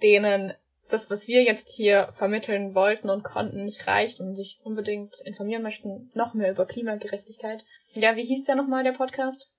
denen 0.02 0.52
das, 0.90 1.10
was 1.10 1.26
wir 1.26 1.42
jetzt 1.42 1.68
hier 1.68 2.08
vermitteln 2.16 2.74
wollten 2.74 3.10
und 3.10 3.24
konnten, 3.24 3.64
nicht 3.64 3.86
reicht 3.86 4.20
und 4.20 4.34
sich 4.34 4.60
unbedingt 4.62 5.14
informieren 5.24 5.62
möchten, 5.62 6.10
noch 6.14 6.34
mehr 6.34 6.50
über 6.50 6.66
Klimagerechtigkeit. 6.66 7.64
Ja, 7.92 8.16
wie 8.16 8.24
hieß 8.24 8.44
der 8.44 8.54
nochmal, 8.54 8.84
der 8.84 8.92
Podcast? 8.92 9.52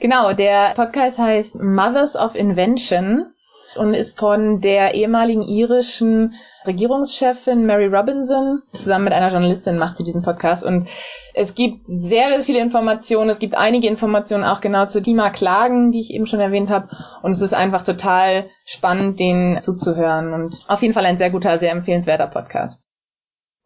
Genau, 0.00 0.32
der 0.32 0.72
Podcast 0.74 1.18
heißt 1.18 1.56
Mothers 1.56 2.16
of 2.16 2.34
Invention 2.34 3.34
und 3.76 3.94
ist 3.94 4.18
von 4.18 4.60
der 4.60 4.94
ehemaligen 4.94 5.42
irischen 5.42 6.34
Regierungschefin 6.66 7.66
Mary 7.66 7.86
Robinson. 7.86 8.62
Zusammen 8.72 9.04
mit 9.04 9.12
einer 9.12 9.30
Journalistin 9.30 9.78
macht 9.78 9.96
sie 9.96 10.04
diesen 10.04 10.22
Podcast 10.22 10.64
und 10.64 10.88
es 11.34 11.54
gibt 11.54 11.86
sehr, 11.86 12.28
sehr 12.28 12.40
viele 12.40 12.60
Informationen. 12.60 13.28
Es 13.28 13.38
gibt 13.38 13.54
einige 13.54 13.86
Informationen 13.88 14.44
auch 14.44 14.62
genau 14.62 14.86
zu 14.86 15.02
Klimaklagen, 15.02 15.92
die 15.92 16.00
ich 16.00 16.10
eben 16.10 16.26
schon 16.26 16.40
erwähnt 16.40 16.70
habe. 16.70 16.88
Und 17.22 17.32
es 17.32 17.42
ist 17.42 17.52
einfach 17.52 17.82
total 17.82 18.48
spannend, 18.64 19.20
den 19.20 19.60
zuzuhören. 19.60 20.32
Und 20.32 20.64
auf 20.66 20.80
jeden 20.80 20.94
Fall 20.94 21.04
ein 21.04 21.18
sehr 21.18 21.30
guter, 21.30 21.58
sehr 21.58 21.72
empfehlenswerter 21.72 22.28
Podcast. 22.28 22.90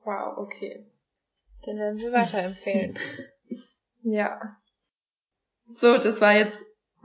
Wow, 0.05 0.37
okay. 0.39 0.85
Den 1.65 1.79
werden 1.79 2.01
wir 2.01 2.13
weiterempfehlen. 2.13 2.99
ja. 4.03 4.41
So, 5.77 5.97
das 5.97 6.21
war 6.21 6.35
jetzt 6.35 6.57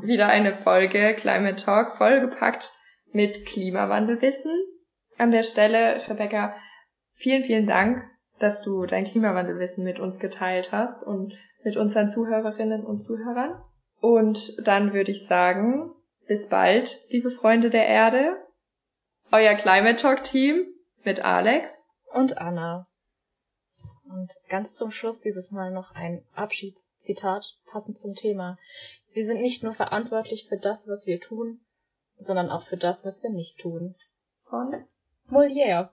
wieder 0.01 0.27
eine 0.27 0.57
Folge 0.57 1.13
Climate 1.13 1.63
Talk, 1.63 1.97
vollgepackt 1.97 2.73
mit 3.15 3.45
Klimawandelwissen. 3.45 4.51
An 5.17 5.31
der 5.31 5.43
Stelle, 5.43 6.07
Rebecca, 6.07 6.55
vielen, 7.15 7.43
vielen 7.45 7.65
Dank 7.65 8.03
dass 8.39 8.61
du 8.61 8.85
dein 8.85 9.05
Klimawandelwissen 9.05 9.83
mit 9.83 9.99
uns 9.99 10.19
geteilt 10.19 10.71
hast 10.71 11.03
und 11.03 11.33
mit 11.63 11.77
unseren 11.77 12.09
Zuhörerinnen 12.09 12.85
und 12.85 12.99
Zuhörern. 12.99 13.61
Und 14.01 14.67
dann 14.67 14.93
würde 14.93 15.11
ich 15.11 15.25
sagen, 15.27 15.93
bis 16.27 16.49
bald, 16.49 17.01
liebe 17.09 17.31
Freunde 17.31 17.69
der 17.69 17.87
Erde. 17.87 18.37
Euer 19.31 19.55
Climate 19.55 19.95
Talk 19.95 20.23
Team 20.23 20.65
mit 21.03 21.23
Alex 21.23 21.69
und 22.13 22.37
Anna. 22.37 22.87
Und 24.09 24.31
ganz 24.49 24.75
zum 24.75 24.91
Schluss 24.91 25.21
dieses 25.21 25.51
Mal 25.51 25.71
noch 25.71 25.95
ein 25.95 26.23
Abschiedszitat 26.35 27.57
passend 27.71 27.97
zum 27.97 28.15
Thema. 28.15 28.57
Wir 29.13 29.25
sind 29.25 29.41
nicht 29.41 29.63
nur 29.63 29.73
verantwortlich 29.73 30.47
für 30.47 30.57
das, 30.57 30.87
was 30.87 31.07
wir 31.07 31.19
tun, 31.19 31.61
sondern 32.19 32.49
auch 32.49 32.63
für 32.63 32.77
das, 32.77 33.05
was 33.05 33.23
wir 33.23 33.29
nicht 33.29 33.59
tun. 33.59 33.95
Von 34.45 34.85
Molière. 35.29 35.89